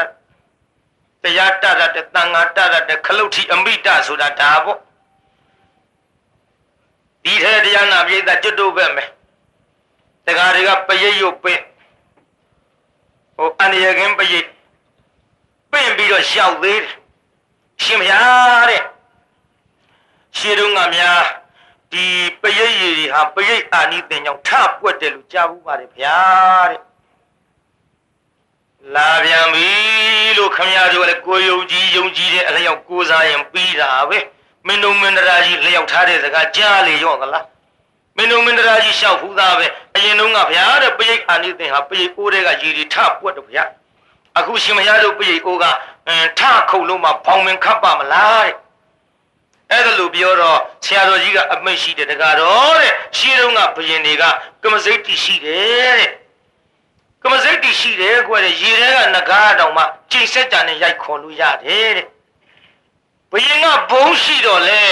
[1.22, 4.78] တရားတရတဲ့တန်ငါတရတဲ့ခလုတ်ထီအမိတဆိုတာဒါပေါ့
[7.24, 9.08] ဒီထဲတရားနာပြေးတာကျွတ်တို့ပဲမယ်
[10.26, 11.62] တကားတွေကပရိတ်ရုပ်ပင်း
[13.36, 14.48] ဟိုအန္တရာယ်ကင်းပရိတ်
[15.72, 16.92] ပင့်ပြီးတော့ရှောက်သေးတယ်
[17.82, 18.12] ရှင်မရ
[18.70, 18.82] တဲ့
[20.36, 21.22] ရှင်းတော့ငါများ
[21.92, 22.04] ဒီ
[22.42, 26.18] ပရိတ်ရည်တွေဟာပရိတ်အာနိသင်ကြောင့်ထပွက်တယ်လို့ကြားဘူးပါတယ်ဗျာ
[26.70, 26.80] တဲ့
[28.94, 29.68] လာပြန်ပြီ
[30.38, 34.18] လို့ခမရတို့လည်းကိုယုံကြည်ယုံကြည်တဲ့အလျောက်ကိုးစားရင်ပြီးတာပဲ
[34.66, 37.44] မင်းတို့မင်းတရာကြီးလျောက်ထားတဲ့စကားကြားလေရော့သလား
[38.16, 43.64] မင်းတို့မင်းတရာကြီးရှောက်ဖူးသားပဲအရင်တုန်းကဗျာတဲ့ပရိတ်အာနိသင်ဟာပရိတ်အိုးတွေကရည်တွေထပွက်တော့ဗျာ
[44.38, 45.64] အခုရှင်မရတို့ပြည်အိုးက
[46.08, 48.54] အင်းထခုတ်လုံးမှာဘောင်မင်ခတ်ပါမလားတဲ့
[49.70, 54.24] အဲ့ဒါလို့ပြောတော့ဆရာတော်ကြီးကအမိတ်ရှိတယ်တကားတော့တဲ့ရှင်းတော့ကဘယင်တွေက
[54.62, 56.10] ကမစိတ်တီရှိတယ်တဲ့
[57.26, 62.06] ကမစိတ်တီရှိတယ်ကွတဲ့ရေထဲကငကားတောင်မှချိန်ဆက်ကြနဲ့ရိုက်ခေါ်လို့ရတယ်တဲ့
[63.30, 64.82] ဘယင်ကဘုံရှိတော့လေ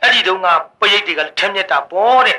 [0.00, 0.46] အဲ့ဒီတုန်းက
[0.80, 2.38] ပရိတ်တွေကလည်းထက်မြက်တာပေါ့တဲ့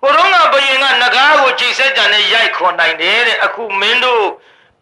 [0.00, 4.24] ကိုတော့ကဘယင်ကငကားကိုချိန်ဆက်ကြနဲ့ရိုက်ခေါ်နိုင်တယ်တဲ့အခုမင်းတို့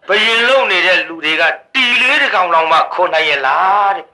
[0.08, 1.42] ဘယင်လုံနေတဲ့လူတွေက
[1.74, 4.06] တီလေးတကောင်လောင်မှခေါ်နိုင်ရလားတဲ့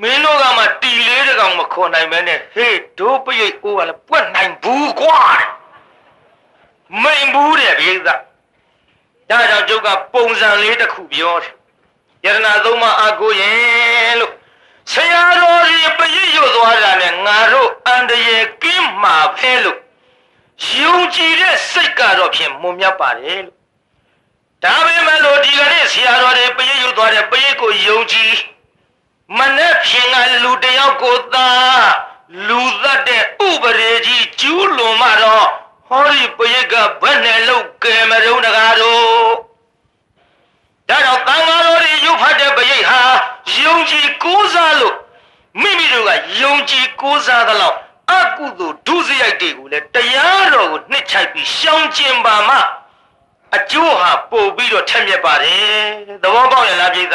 [0.00, 5.57] မင်းတို့ကမှတီလေးတကောင်မခေါ်နိုင်မဲနဲ့ဟေးဒိုးပိတ်အိုးကလည်းပွက်နိုင်ဘူးကွာတဲ့
[7.02, 8.14] မိန်ဘူးတဲ့ပိဿဒါ
[9.28, 11.52] ကြောင့်ကျုပ်ကပုံစံလေးတစ်ခုပြောတယ်
[12.24, 14.32] ယရနာသုံးပါအကိုရင်လို့
[14.92, 19.78] ဆရာတော်ကြီးပရိရွတ်သွားတာနဲ့ငါတို့အန္တရာယ်ကင်းမှာဖဲလို့
[20.76, 23.56] ယုံကြည်တဲ့စိတ်ကတော့ဖြင့်မွန်မြတ်ပါတယ်လို့
[24.64, 28.32] ဒါပေမဲ့လို့ဒီကနေ့ဆရာတော်တွေပရိရွတ်သွားတဲ့ပရိကိုယုံကြည်
[29.38, 30.14] မနဲ့ဖြင်က
[30.44, 31.48] လူတယောက်ကိုသာ
[32.48, 35.48] လူသက်တဲ့ဥပဒေကြီးကျူးလွန်မှတော့
[35.88, 39.02] ဟောဒီပရိကဘယ်နဲ့လောက်ကဲမရုံတကားတို့
[40.88, 43.00] ဒါတော့တန်ဃာတော်တွေရုပ်ဖတ်တဲ့ပရိဟာ
[43.62, 44.96] ယုံကြည်ကိုးစားလို့
[45.62, 46.10] မိမိတို့က
[46.40, 47.76] ယုံကြည်ကိုးစားသလောက်
[48.12, 52.56] အကုသိုလ်ဒုစရိုက်တွေကိုလည်းတရားတော်ကိုနှစ်ချိုက်ပြီးရှောင်ကျင်ပါမှ
[53.56, 55.78] အကျိုးဟာပို့ပြီးတော့ထက်မြက်ပါတယ်
[56.22, 57.06] သဘောပေါက်ရလားပြိဿ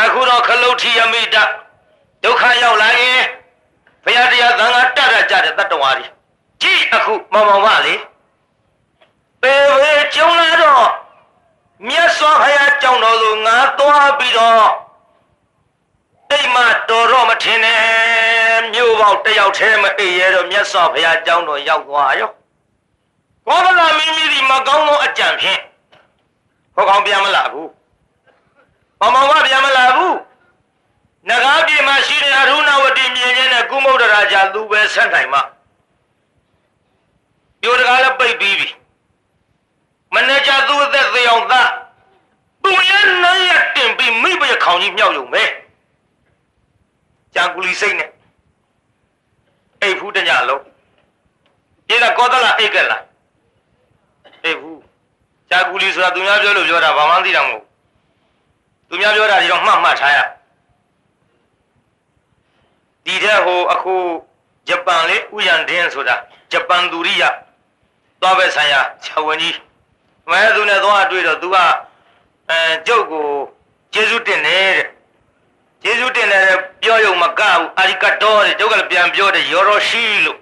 [0.00, 1.36] အခုတော့ခလုတ်ထီယမိတ
[2.24, 3.20] ဒုက္ခရောက်လာရင်
[4.04, 6.06] ဘုရားတရားသံဃာတတ်ရကြတဲ့တတ္တဝါတွေ
[6.62, 7.94] ကြည့်အခုမောင်မောင်ပါလေ
[9.42, 10.88] ပေဝေကျုံလာတော့
[11.88, 14.68] မြတ်စွာဘုရားကြောင့်တော်သူငါသွားပြီးတော့
[16.30, 16.56] တိတ်မ
[16.88, 17.82] တော်တော့မထင်နဲ့
[18.72, 22.30] မြို့ပေါက်တယောက်တည်းမအိပ်ရတော့မြတ်စွာဘုရားကြောင့်တော်ရောက်သွားရော
[23.46, 25.60] ကောသလမင်းကြီးဒီမကောင်းသောအကြံဖြင့်
[26.74, 27.70] ဟောကောင်းပြန်မလာဘူး
[29.00, 30.16] မောင်မောင်ကပြန်မလာဘူး
[31.28, 35.42] နဂါပြေမှာရှိတဲ့အရုဏဝတီမြင်ချင်းနဲ့ကုမုဒ္ဒရာကြာသူပဲဆက်နိုင်မှာ
[37.62, 38.68] ပြောတကားလည်းပိတ်ပြီးပြီ
[40.14, 41.70] မနေ့ကသူ့အသက်သေအောင်သား
[42.64, 45.44] သူရဲ့နိုင်ရတင်ပြီးမိဘရခေါင်ကြီးမြောက်ယုံပဲ
[47.34, 48.10] ကြာကူလီစိတ်နဲ့
[49.80, 50.62] အိတ်ဖူးတညလုံး
[51.86, 53.02] ပြေကကောသလအိတ်ကလား
[54.44, 54.80] အိတ်ဖူး
[55.50, 57.64] ကြာကူလီဆိုတာသူများပြောလို့ပြောတာဘာမှမသိတာမဟုတ်
[58.88, 60.18] သူများပြောတာဒီတော့မှတ်မှတ်ထားရ
[63.04, 63.94] ဒီတဲ့ဟိုအခု
[64.68, 66.16] ဂျပန်လေးဥယျာဉ်ဒင်းဆိုတာ
[66.52, 67.22] ဂျပန်သူရိယ
[68.22, 69.56] သွားပဲဆိုင်ရာဆရာဝန်ကြီး
[70.30, 71.56] မဲသူနဲ့သွားတွေ့တော့သူက
[72.50, 73.26] အဲကျုပ်ကို
[73.92, 74.86] ကျေးဇူးတင်တယ်တဲ့
[75.82, 76.44] ကျေးဇူးတင်တယ်
[76.82, 80.38] ပြောရုံမကဘူးအာရီကတောတဲ့ကျုပ်ကလည်းပြန်ပြောတယ်ယော်ရိုရှိလို့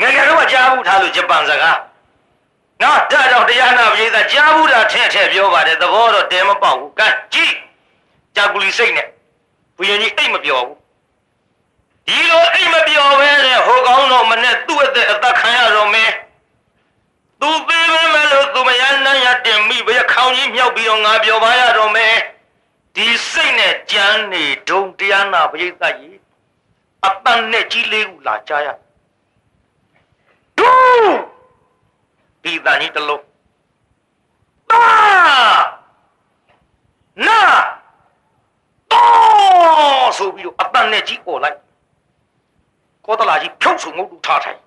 [0.00, 1.78] ငယ်ငယ်တော့ကြားဘူးထားလို့ဂျပန်စကား
[2.82, 7.54] နော်ဒါတော့တရားနာပရိသတ်ကြားဘူးတာထဲ့ထဲ့ပြောပါတယ်သဘောတော့တဲမပေါက်ဘူးကဲကြည့်
[8.36, 9.06] ကြာကူလီစိတ်နဲ့
[9.76, 10.83] ဘုရင်ကြီးအိတ်မပြောဘူး
[12.06, 16.10] ဒီလိုအိတ်မပြောပဲနဲ့ဟိုကောင်းတော့မနဲ့သူ့အသက်အသက်ခံရတော့မယ်
[17.40, 22.14] သူသေးပဲမလို့သူမရနိုင်ရတင်မိပဲခေါင်းကြီးမြောက်ပြီးတော့ငါပြောပါရတော့မယ်
[22.94, 26.18] ဒီစိတ်နဲ့ကြမ်းနေဒုံတရားနာပရိသတ်ကြီး
[27.06, 28.68] အပန်းနဲ့ကြီးလေးခုလာကြားရ
[30.58, 31.14] ဒူး
[32.42, 33.24] ဒီတန်ကြီးတလုံး
[34.70, 34.86] ပါ
[37.26, 37.40] နာ
[38.92, 41.58] တော့ဆိုပြီးတော့အပန်းနဲ့ကြီးអော်လိုက်
[43.06, 44.58] ကောတလာကြီးဖြုတ်ဆုံငုတ်တူထားထိုင်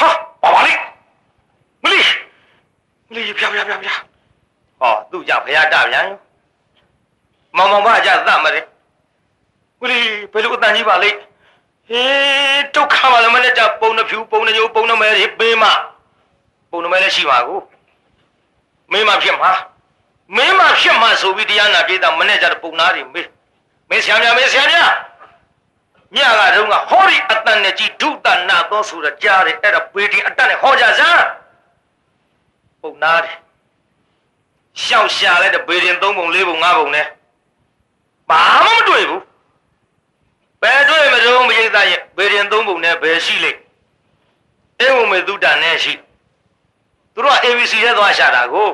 [0.00, 0.08] ဟာ
[0.42, 0.72] ပါပါလိ
[1.82, 2.00] မလီ
[3.08, 3.88] မလီပြပြပြပြ
[4.80, 6.06] ဟောသူ့ကြဖရတပြန်
[7.56, 8.60] မောင်မောင်မကြသတ်မလဲ
[9.80, 9.98] မလီ
[10.32, 11.10] ဘယ်လိုအတန်ကြီးပါလိ
[11.88, 15.64] ဟေးဒုက္ခပါလည်းမနဲ့ကြပုံနှဖြူပုံနှညိုပုံနှမဲတွေပေးမ
[16.70, 17.60] ပုံနှမဲလည်းရှိပါကို
[18.92, 19.52] မင်းမဖြစ်မှာ
[20.36, 23.28] မင်းမဖြစ်မှာဆိုပြီးတရားနာပြေးတာမနဲ့ကြပုံနာတွေမေး
[23.88, 24.76] မင်းဆရာမြမင်းဆရာမြ
[26.14, 31.24] မြကတုန်းကဟောဒီအတန်နဲ့ကြီးဒုတနာသောဆိုတော့ကြားတယ်အဲ့ဒါပေဒီအတန်နဲ့ဟောကြစမ်း
[32.82, 33.36] ပုံနာတယ်
[34.82, 37.06] ရှောက်ရှာလိုက်တဲ့ပေဒီ3ပုံ4ပုံ5ပုံနဲ့
[38.30, 39.22] ဘာမှမတွေ့ဘူး
[40.62, 43.60] ဘယ်တွေ့မစုံမရိသရဲ့ပေဒီ3ပုံနဲ့ဘယ်ရှိလိမ့်
[44.80, 45.92] အေဝမေတုတန်နဲ့ရှိ
[47.14, 48.70] သူတို့က ABC ရဲ့သွားရှာတာကို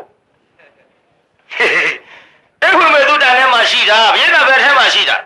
[2.62, 5.16] အေဝမေတုတန်နဲ့မှရှိတာဘိဓဘယ်ထဲမှာရှိတာ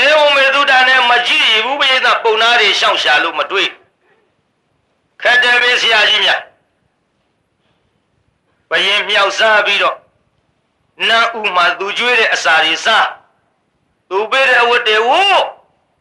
[0.00, 3.68] အေဝမေတုတန်နဲ့မကြည့်ဘူးဘိဓပုံနာတွေရှောက်ရှာလို့မတွေ့
[5.22, 6.40] ခက်တယ်ပဲဆရာကြီးများ
[8.70, 9.96] ဘယင်မြောက်စားပြီးတော့
[11.08, 13.08] နန်းဥမှာသူကျွေးတဲ့အစာတွေစား
[14.10, 15.42] သူပေးတဲ့အဝတ်တွေဝို့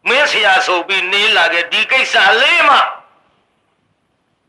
[0.07, 2.77] မင်းဆရာဆိုပြီးနေလာခဲ့ဒီကိစ္စလေးမှ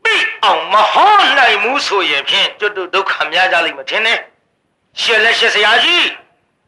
[0.03, 4.19] ပြီးအောင်မဟောနိုင်ဘူးဆိုရင်ဖြင့်ကျွတ်ဒုက္ခများကြလိမ့်မထင်နဲ့
[5.01, 6.07] ရှယ်လက်ရှယ်ဆရာကြီး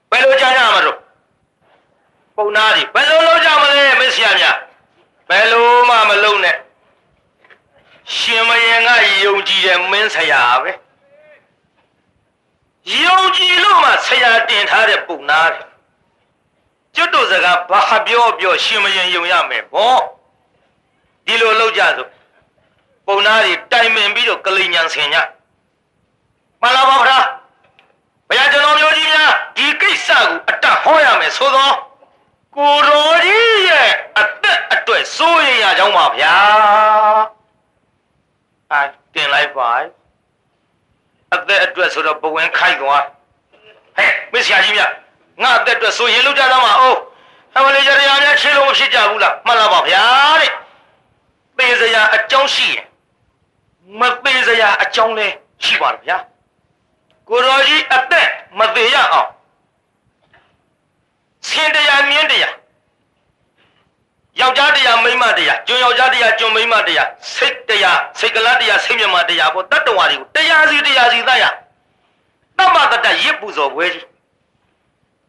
[0.09, 1.00] ဘယ်လိုကြားရမှာတော့
[2.41, 4.57] ပုံနာတွေဘယ်လိုလုပ်ကြမလဲမင်းဆရာများ
[5.29, 6.55] ဘယ်လိုမှမလုပ်နဲ့
[8.15, 8.89] ရှင်မယင်က
[9.23, 10.71] ယုံကြည်တဲ့မင်းဆရာပဲ
[13.03, 15.65] ယုံကြည်လို့မှဆရာတင်ထားတဲ့ပုံနာတယ်
[16.95, 19.97] ကျွတ်တို့စကားဘာပြောပြောရှင်မယင်ယုံရမယ်ဗော
[21.25, 22.09] ဒီလိုလုပ်ကြစို့
[23.07, 25.15] ပုံနာတွေတိုင်ပင်ပြီးတော့ကလိညာဆင်ည
[26.61, 27.23] မှန်လားပါဗျာဘ
[28.27, 31.75] ဘုရားကျွန်တော်မျိုးကြီးများဒီကိစ္စကိုအတတ်ဟောရမယ်ဆိုတော့
[32.57, 36.35] ကိုတော်ကြီးရဲ့အသက်အတွက်စိုးရိမ်ရကြောင်းပါဗျာ
[38.71, 38.81] အဲ
[39.13, 39.71] တင်လိုက်ပါ
[41.33, 43.03] အသက်အတွက်ဆိုတော့ဘဝင်ခိုက်သွား
[43.97, 44.81] ဟဲ့မစ္စရာကြီးမြ
[45.41, 46.99] ငါအသက်အတွက်စိုးရင်လောက်ကြသားမအောင်
[47.55, 50.03] အမလေးကြရများချင်းလို့မဖြစ်ကြဘူးလားမှန်လားပါဗျာ
[50.39, 50.51] တဲ့
[51.57, 52.85] သေစရာအကြောင်းရှိရင်
[53.99, 55.27] မသေးစရာအကြောင်းလဲ
[55.63, 56.17] ရှိပါလားဗျာ
[57.29, 58.27] ကိုတော်ကြီးအသက်
[58.59, 59.29] မသေးရအောင်
[61.51, 62.55] ဆင်းတရားမြင်းတရား
[64.39, 71.45] ယောက်ျားတရားမိန်းမတရားကျွန်းယောက်ျားတရားကျွန်းမိန်းမတရားစိတ်တရားစိတ်ကလတရားစိတ်မြတ်မတရားပေါ့တတ္တဝါတွေကိုတရားစီတရားစီသတ်ရ
[72.57, 74.05] တမ္မတတရစ်ပူဇော်ပွဲကြီး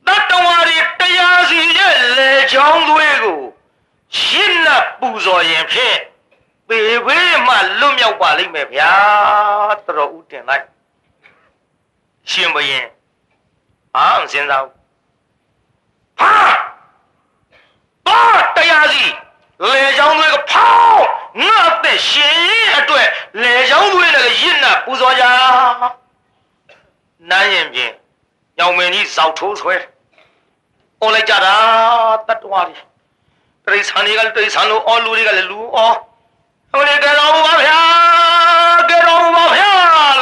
[0.07, 3.41] တတ္တဝါတွေတရားစီရဲ့လေချောင်းသွေးကို
[4.19, 4.69] ရှင်းန
[5.01, 5.99] ပူဇော်ရင်ဖြင့်
[6.69, 8.93] ပေဘေးမှလွတ်မြောက်ပါလိမ့်မယ်ဗျာ
[9.87, 10.65] တော်ဦးတင်လိုက်
[12.31, 12.87] ရှင်ဘရင်
[13.97, 14.82] အာမစင်စားဘူး
[16.21, 16.33] ဟာ
[18.07, 19.05] တော့တရားစီ
[19.65, 21.07] လေချောင်းသွေးကဖောင်း
[21.41, 23.07] ငါအသက်ရှင်ရင်အတွက်
[23.43, 25.25] လေချောင်းသွေးနဲ့ရင့်နပူဇော်ကြ
[27.31, 27.93] နန်းရင်ဖြင့်
[28.59, 29.77] ညောင်မင်းကြီးဇောက်ထိုးဆွဲ
[31.01, 31.55] အော်လိုက်ကြတာ
[32.29, 32.77] တတ္တဝါတွေ
[33.65, 35.97] တရိษံတွေကလည်းတရိษံလို့အော်လူတွေကလည်းလူအော်
[36.73, 37.81] ဟိုလေကတော်ပါဗျာ
[38.91, 39.71] ကတော်ပါဗျာ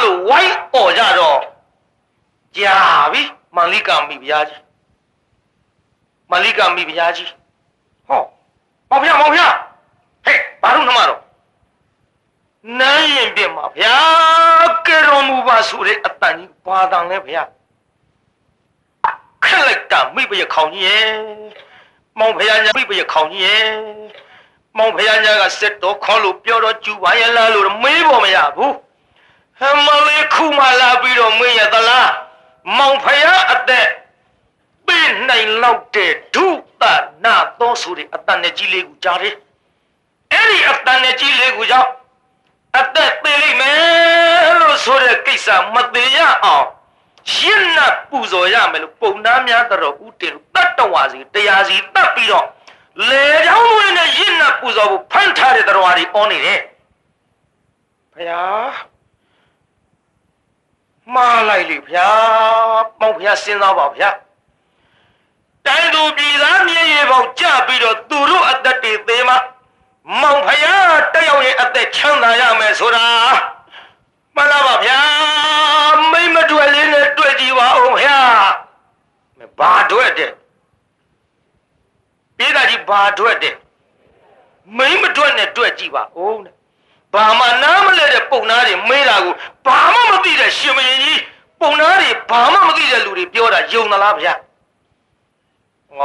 [0.01, 1.39] လို့ဝိုင်းအော်ကြတော့
[2.57, 2.77] ကြာ
[3.11, 3.21] ပြီ
[3.55, 4.61] မန္လိကမိဗျာကြီး
[6.31, 7.31] မန္လိကမိဗျာကြီး
[8.07, 8.21] ဟော
[8.89, 9.47] မောင်ဗျာမောင်ဗျာ
[10.25, 11.21] ဟဲ့ဘာလို့နှမတော့
[12.79, 13.97] နန်းရင်ပြမှာဗျာ
[14.87, 17.43] ကတော်မူပါဆိုတဲ့အတန်ကြီးဘာတန်လဲဗျာ
[19.43, 21.09] ခက်လိုက်တာမိပရခေါင်ကြီးရဲ့
[22.19, 23.69] မောင်ဖယားညာမိပရခေါင်ကြီးရဲ့
[24.77, 28.73] မောင်ဖယားညာကစစ်တော်ခေါ်လို့ပြောတော့ကျူပါရဲ့လားလို့မေးပေါ်မရဘူး
[29.59, 32.11] ဟမလေးခုမှလာပြီးတော့မေးရသလား
[32.77, 33.87] မောင်ဖယားအသက်
[34.91, 34.97] ပြ
[35.29, 36.47] နိုင်လောက်တဲ့ဒု
[36.81, 36.83] သ
[37.25, 39.35] နာသောဆိုတဲ့အတန်နဲ့ကြီးလေးကိုကြားတယ်
[40.31, 41.89] အဲ့ဒီအတန်နဲ့ကြီးလေးကိုကြောင့်
[42.77, 46.65] အသက်သေးလိမ့်မယ်လို့ဆိုတဲ့ကိစ္စမသေးရအောင်
[47.33, 47.79] ရှင်းန
[48.09, 52.47] ပူဇော်ရမယ်လို့ပုံနာများတော်ဦးတင်တတ္တဝါစီတရားစီတတ်ပြီးတော့
[53.09, 56.59] လေချောင်းဝင်နဲ့ရှင်းနပူဇော်ဖို့ဖန်ထားတဲ့တော်ဝါတွေအောနေတယ်
[58.13, 58.71] ဖယား
[61.13, 62.09] မှားလိုက်လေဗျာ
[62.99, 64.09] မောင်ဖယားစဉ်းစားပါဗျာ
[65.67, 69.35] တိုင်းသူပြည်သားမြေရေပေါက်ကြပြီးတော့သူတို့အသက်တွေသေးမှ
[70.21, 73.05] မောင်ဖယားတယောက်ရဲ့အသက်ချမ်းသာရမယ်ဆိုတာ
[74.35, 74.99] မှန်လားပါဗျာ
[76.11, 78.19] မိမတွေ့လေးနဲ့တွေ့ကြည့်ပါဦးဗျာ
[79.59, 80.31] ဘာတွေ့တဲ့
[82.37, 83.55] ပြေးတာကြီးဘာတွေ့တဲ့
[84.77, 86.55] မိမတွေ့နဲ့တွေ့ကြည့်ပါဦးတဲ့
[87.13, 89.33] ဘာမှနားမလဲတဲ့ပုံနာတွေမေးတာကို
[89.65, 91.21] ဘာမှမသိတဲ့ရှင်မင်းကြီး
[91.59, 94.33] ပုံနာတွေဘာမှမသိတဲ့လူတွေပြောတာယုံသလားဗျာ
[95.99, 96.01] ဩ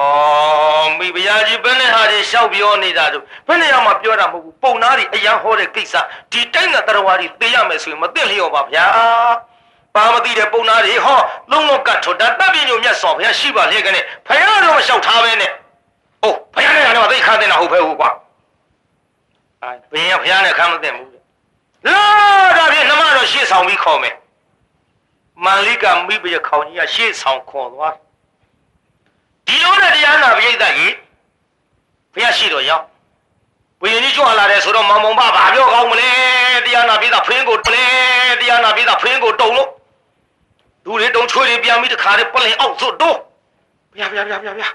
[0.99, 5.95] မိဖုရားကြီးဘယ်နဲ့ဟာတွေရှောက်ပြောနေတာတို့ဘယ်နဲ့မှပြောတာမဟုတ်ဘူးပုံနာတွေအရန်ဟောတဲ့ကိစ္စ
[6.33, 8.87] ဒီတိုင်းကတရားဝါတွေသိရမယ်ဆိုရင်မသိလျော်ပါဗျာ
[9.95, 11.21] ပါမသိတဲ့ပုံနာတွေဟော
[11.51, 15.53] လုံးလုံးကတ်ထွတ်တာတပ်ပြညိုမြတ်စွာဘုရားရှိပါလျက်ကနေဖယားတော့မလျှောက်ထားပဲနဲ့
[16.23, 18.11] အိုးဘုရားနဲ့ကတော့သိခါတဲ့နာဟုတ်ပဲဟုတ်ကွာ
[19.63, 21.23] အဲဘင်းရဘုရားနဲ့ခါမသိဘူးတဲ့
[21.87, 21.99] လာ
[22.57, 24.15] ဒါဖြင့်နှမတော့ရှေ့ဆောင်ပြီးခေါ်မယ်
[25.45, 27.95] မန္လိကမိဘရခေါင်ကြီးကရှေ့ဆောင်ခေါ်သွား
[29.47, 30.95] ဒီလိုနဲ့တရားနာပိဋကကြီး
[32.15, 32.85] ဘုရားရှိတော်ရောက်
[33.81, 36.11] ဘုရင်ကြီးကြွလာတယ်ဆိုတော့မောင်မောင်ပါဘာပြောကောင်းမလဲ
[36.67, 37.85] တရားနာပိဋကဖင်းကိုတလဲ
[38.41, 39.69] တရားနာပိဋကဖင်းကိုတုံလို့
[40.85, 43.17] လူတွေတုံချွေးတွေပြန်ပြီးတခါတည်းပလင်အောက်စွတ်တော့
[43.97, 44.69] ဗျာဗျာဗျာဗျာဗျာ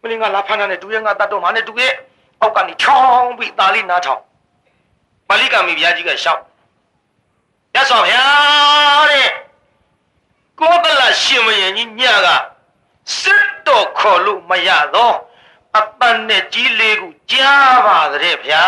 [0.00, 1.92] မင်းကလာဖမ်းတဲ့တူရဲ့ငါတတ်တော့မှနဲ့တူရဲ့
[2.40, 4.20] အောက်ကနေချောင်းပြီးသားလေးနားထောင်
[5.28, 6.40] မလိကမိဘုရားကြီးကရှောက်
[7.74, 8.24] ရသော်ဗျာ
[9.10, 9.28] တဲ့
[10.60, 12.28] ကောသလရှင်မယင်ကြီးညက
[13.20, 15.16] စစ်တော်ခေါ်လို့မရတော့
[15.78, 18.66] အပန်းနဲ့ကြီးလေးကိုကြားပါတဲ့ဗျာ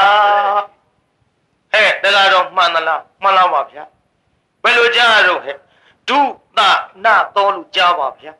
[1.72, 3.84] ဟဲ့တကတော့မှန်သလားမှန်လားပါဗျာ
[4.62, 5.57] ဘယ်လိုကြားရတော့ဟဲ့
[6.09, 6.18] ဒု
[6.59, 6.61] သ
[7.05, 8.32] နာတော်လို့ကြားပါဗျာ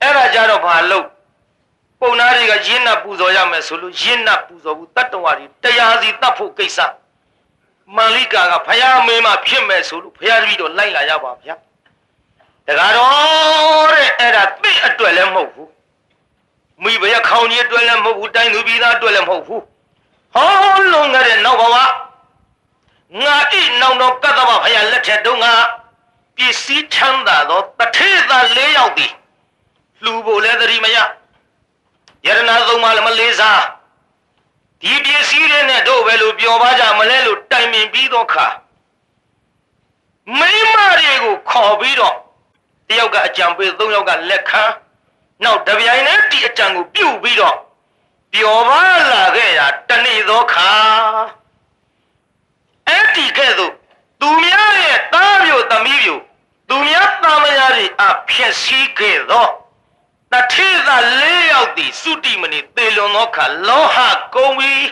[0.00, 1.06] အဲ့ဒါကြတော့ဘာလို့
[2.00, 6.78] ပုံနာတွေကရင်းနှပူဇော်ရမယ်ဆိုလို့ရင်းနှပူဇော်ဘူးတတ္တဝါတွေတရားစီတတ်ဖို့ကိစ္စ
[7.96, 11.54] မန္လိကာကဖယားမင်းမဖြစ်မယ်ဆိုလို့ဖယားတပည့်တော်လိုက်လာရပါဗျာ
[12.70, 15.70] တကားတော့တဲ့အဲ့ဒါသိအတွက်လည်းမဟုတ်ဘူး
[16.82, 19.62] မိဘရခေါင်းကြီးအတွက်လည်းမဟုတ်ဘူးတိုင်းသူပြည်သားအတွက်လည်းမဟုတ်ဘူး
[20.34, 21.84] ဟောလုံးခဲ့တဲ့နောက်ဘဝငါ
[23.52, 25.46] ဣနောင်တော်ကတ္တဗဖယားလက်ထက်တုန်းက
[26.36, 29.12] ပစ္စည်းချမ်းသာသောတထေသား၄ယောက်သည်
[30.04, 30.98] လူဖို့လည်းသတိမရယ
[32.26, 33.62] ရနာသုံးပါလည်းမလေးစား
[34.82, 38.46] ဒီပစ္စည်းတွေနဲ့တို့ပဲလို့ပြောပါကြမလဲလို့တိုင်ပင်ပြီးတော့ခါ
[40.38, 42.16] မိမတွေကိုခေါ်ပြီးတော့
[42.90, 44.64] တယောက်ကအကြံပေးသုံးယောက်ကလက်ခံ
[45.44, 47.56] နောက်တပြိုင်တည်းဒီအကြံကိုပြုတ်ပြီးတော့
[48.32, 48.82] ပျော်ပါ
[49.12, 50.70] လာခဲ့ရာတနေ့သောခါ
[52.88, 53.72] အဲ့ဒီကဲ့သို့
[54.20, 56.22] သူများရဲ့သားမျိုးသမီးမျိုး
[56.68, 59.46] သူများသားမယားတွေအဖြစ်စည်းခဲ့သော
[60.32, 63.96] တထေသာလေးယောက်သည်စုတိမဏိသေလွန်သောခါလောဟ
[64.34, 64.86] ကုံပြီး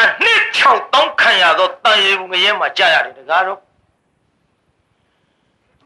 [0.00, 0.58] အနှစ်၆
[0.92, 3.60] တောင်းခံရသောတန်ရေဘူးငရဲမှာကြာရတယ်တကားတော့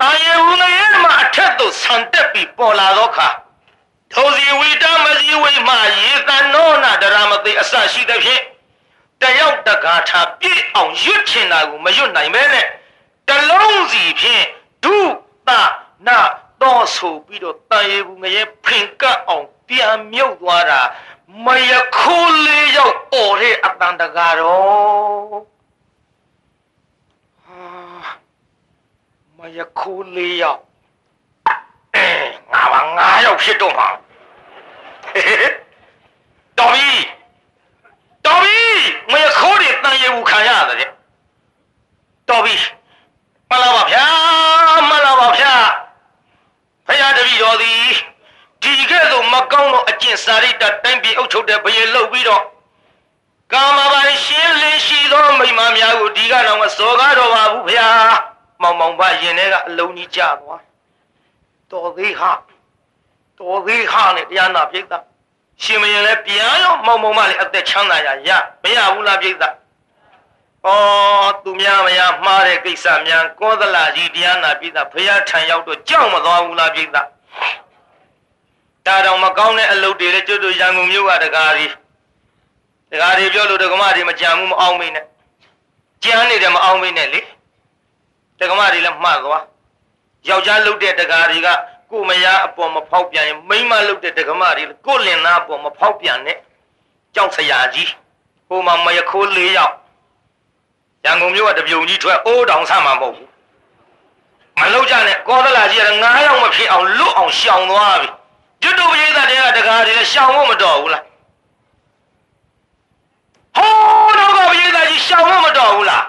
[0.02, 3.28] တန်ရေဘူးငရဲမှာအထက်သို့ဆန်တက်ပြီးပေါ်လာသောခါ
[4.12, 8.42] ထိုစီဝိတမစီဝိမှယေတနောနာဒရမသိအစရှိသဖြင့်
[9.20, 12.66] တယောက်တကားထားပြည့်အောင်ရွတ်ချင်တာကိုမရွတ်နိုင်ပဲနဲ့
[13.28, 14.44] တလုံးစီဖြင့်
[14.84, 14.96] ဒု
[15.48, 15.50] သ
[16.06, 16.18] နာ
[16.62, 20.80] တော့ဆိုပြီးတော့တန်ရေဘူးငရဲဖင်ကပ်အောင်ပြန်မြုပ်သွားတာ
[21.44, 25.52] မယခိုးလေးရောက်អော်တဲ့အတန်တကားတော့
[29.42, 30.60] ဟာမယခိုးလေးရောက်
[31.96, 32.08] အဲ
[32.52, 33.88] ငါပါငါရောက်ဖြစ်တော့မှာ
[36.58, 36.90] တော်ပြီ
[38.26, 38.58] တော်ပြီ
[39.12, 40.90] မယခိုးတွေတန်ရေဘူးခံရတယ်တဲ့
[42.28, 42.54] တော်ပြီ
[43.50, 44.04] မလာပါဗျာ
[44.90, 45.54] မလာပါဗျာ
[46.86, 47.84] ဖရာတပည့်တော်သည်
[48.62, 52.42] ဒီကဲ့သို့မကောင်းသောအကျင့်စာရိတ္တတိုင်းပြည်အုပ်ချုပ်တဲ့ဘယေလှုပ်ပြီးတော့
[53.52, 57.88] ကာမပိုင်ရှင်းလင်းရှိသောမိမများကိုဒီကတော့မစောကားတော်ပါဘူးဗျာ
[58.62, 60.62] မောင်မောင်ဘရင်ထဲကအလုံးကြီးကြသွား
[61.70, 62.32] တော်သေးဟာ
[63.38, 64.84] တော်သေးဟာနဲ့တရားနာပြိဿ
[65.62, 68.30] ရှင်မရင်လည်းပြန်ရောမောင်မောင်မလည်းအသက်ချမ်းသာရရ
[68.62, 69.44] မရဘူးလားပြိဿဩ
[71.44, 77.02] သူများမရမှားတဲ့ကိစ္စများကောသလကြီးတရားနာပြိဿဖရာထံရောက်တော့ကြောက်မသွားဘူးလားပြိဿဒါ
[79.06, 81.72] တော့မကောင်းတဲ့အလုပ်တွေလည်းကျွတ်တို့ရန်ကုန်မြို့ကတကားကြီး
[82.90, 85.06] တကားကြီးပြောလို့ဒကမတွေမကြံဘူးမအောင်မင်းနဲ့
[86.04, 87.20] ကြမ်းနေတယ်မအောင်မင်းနဲ့လေ
[88.42, 89.44] ဒကမတွေလည်းမှတ်သွား
[90.28, 91.48] ယောက်ျားလုပ်တဲ့တကားတွေက
[91.90, 96.38] ကိုမယားအပေါ်မဖောက်ပြန်ရင်မိန်းမလုပ်တဲ့ဒကမတွေကိုလင်သားအပေါ်မဖောက်ပြန်နဲ့
[97.14, 97.90] ကြောက်စရာကြီး
[98.48, 99.74] ဟိုမှာမယခိုး၄ယောက်
[101.04, 103.30] ရန်ကုန်မြို့ကတပြုံကြီးထွက်အိုးတောင်ဆမှာမဟုတ်ဘူး
[104.58, 108.08] မလောက်ကြနဲ့ကောသလာကြီးက9ယောက်မဖြစ်အောင်လွတ်အောင်ရှောင်သွားပြီ
[108.62, 111.04] ကျွတ်တို့ပရိသတ်တွေကတကားတွေလည်းရှောင်ဖို့မတော်ဘူးလား
[113.56, 116.04] ဟောတော့ကပရိသတ်ကြီးရှောင်ဖို့မတော်ဘူးလား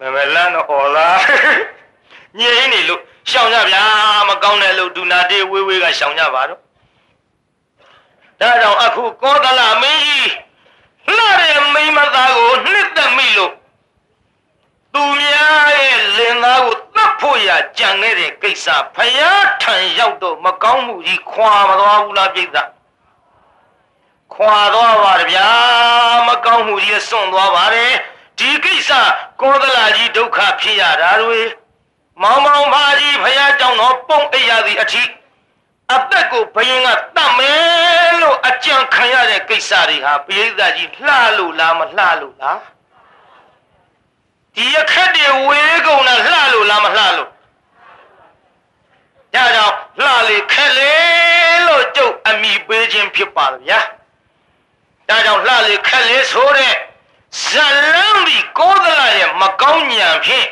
[0.00, 1.20] မမလန်းတော့ဩလား
[2.38, 3.84] ညင်းနေလို့ရှောင်ကြဗျာ
[4.28, 6.60] မကောင်းတဲ့လို့ဒုနာတေးဝေးဝေးကရှောင်ကြပါတော့
[8.40, 10.30] ဒါကြောင့်အခုကောသလမင်းကြီး
[11.16, 13.52] လှတဲ့မိမသားကိုနှစ်သက်မိလို့
[14.94, 22.46] သူများရဲ့လင်သားကိုတတ်ဖို့ရကြံခဲ့တဲ့ကိစ္စဖယားထံရောက်တော့မကောင်းမှုကြီးခွာမသွားဘူးလားပြိဿ
[24.34, 25.48] ခွာသွားပါဗျာ
[26.28, 27.94] မကောင်းမှုကြီးစွန့်သွားပါတယ်
[28.38, 28.90] ဒီကိစ္စ
[29.40, 31.40] ကောသလကြီးဒုက္ခဖြစ်ရတာတွေ
[32.22, 35.02] မောင်မောင်ဖာကြီးဖယားကြောင့်တော့ပုံအိရသည်အထိ
[35.94, 42.60] အသက်ကိုဘယင်ကတတ်မယ်လို့အကြံခံရတဲ့ကိစ္စတွေဟာပိဋကကြီးလှလို့လားမလှလို့လား
[44.54, 47.30] ဒီအခက်တွေဝေးကုန်တာလှလို့လားမလှလို့
[49.34, 50.94] ဒါကြောင့်လှလေခက်လေ
[51.66, 53.80] လို့ကျုပ်အမိပေးခြင်းဖြစ်ပါဗျာ
[55.08, 56.74] ဒါကြောင့်လှလေခက်လေဆိုတဲ့
[57.42, 57.97] ဇလန်းဒီကောသလရဲ့မ
[59.62, 60.46] ကောင်းညံဖြင့်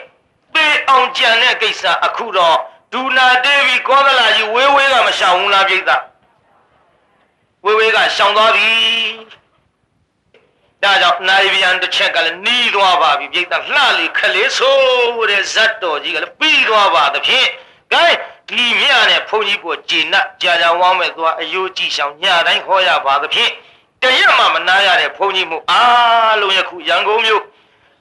[0.54, 2.56] ပေအောင်ကြံတဲ့ကိစ္စအခုတော့
[2.92, 5.90] ဒူနာတေးပြီးကောသလကြီးဝေးဝေးကမရှောင်ဘူးလားပြိဿ
[7.64, 8.70] ဝေးဝေးကရှောင်သွားပြီ
[10.82, 13.44] ဒါကြောင့်နိုင်ပြန်တစ်ချက်ကလည်းနီးသွားပါပြီပြိဿ
[13.74, 14.78] လှလေခလေးဆို
[15.30, 17.48] တဲ့ဇတ်တော်ကြီးကလည်းပြီးသွားပါသဖြင့်
[17.92, 18.06] ကဲ
[18.48, 23.50] ဒီမြနဲ့ဘုန်းကြီးကိုဂျေနကြာကြာဝမ်းမဲ့သွားအယိုးကြည့်ဆောင်ညတိုင်းခေါ်ရပါသဖြင့်
[24.02, 27.42] တရက်မှမနာရတဲ့ဘုန်းကြီးမှုအားလုံးယခုရန်ကုန်မြို့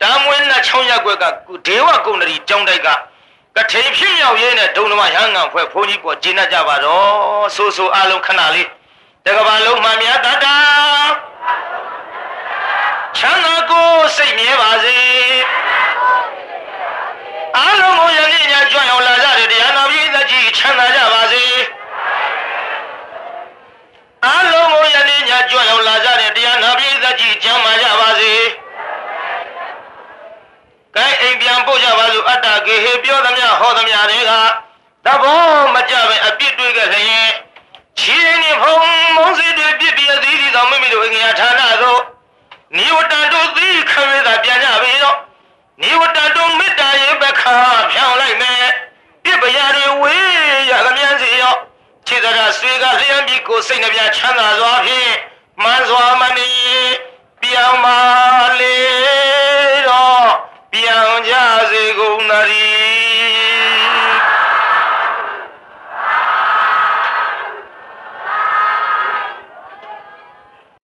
[0.02, 1.26] တာမွေးနဲ့ချောင်းရက်ွက်က
[1.68, 2.88] ဒေဝကုဏ္ဏရီကျောင်းတိုက်က
[3.56, 7.10] ကထိန်ဖြစ်မြောက်ရေးနဲ့ဒုံဓမ္မရဟန်းငံဖွဲ့ဘုန်းကြီးပေါ်ဂျင်းကြပါတော့
[7.56, 8.68] ဆိုဆိုအလုံးခဏလေး
[9.26, 10.56] တကဘာလုံးမှမြတ်တတာ
[13.18, 14.98] ချမ်းသာကိုစိတ်မြဲပါစေ
[17.58, 21.44] အလုံးကိုယနေ့ညကြွရောက်လာကြတဲ့တရားနာပရိသတ်ကြီးချမ်းသာကြပါစေ
[24.26, 28.34] အလုံးကိုယနေ့ညကြွရောက်လာကြတဲ့တရားနာပရိသတ်ကြီးချမ်းသာကြပါစေ
[30.96, 34.32] ကဲအိမ်ပြန်ပို့ကြပါစို့အတ္တကေဟေပြောသမျှဟောသမျှတွေက
[35.06, 35.42] သဘော
[35.76, 37.32] မကြပဲအပြစ်တွေးခဲ့ခြင်းရင်
[38.00, 38.76] ခြေနေဖုံ
[39.16, 42.02] မုန်းစီတွေပြစ်ပြသည်သည်တော်မိမိတို့အင်္ဂါဌာနသို့
[42.78, 45.18] နိဝတ္တတို့သိခရေသာပြန်ကြပြီတော့
[45.82, 47.58] နိဝတ္တတို့မေတ္တာရင်ပခါ
[47.92, 48.66] ဖြောင်းလိုက်မယ်
[49.24, 51.56] ပြစ်ပရာတွေဝေးရသမျှစီရော
[52.08, 55.14] ခြေသရဆွေကလျှံပြီးကိုစိတ်နှပြချမ်းသာစွာဖြင့်
[55.62, 56.50] မှန်စွာမနေ
[57.42, 57.98] ပြောင်းပါ
[58.60, 58.76] လေ
[60.76, 61.34] ပြောင်ကြ
[61.72, 62.52] စေကုန်သတ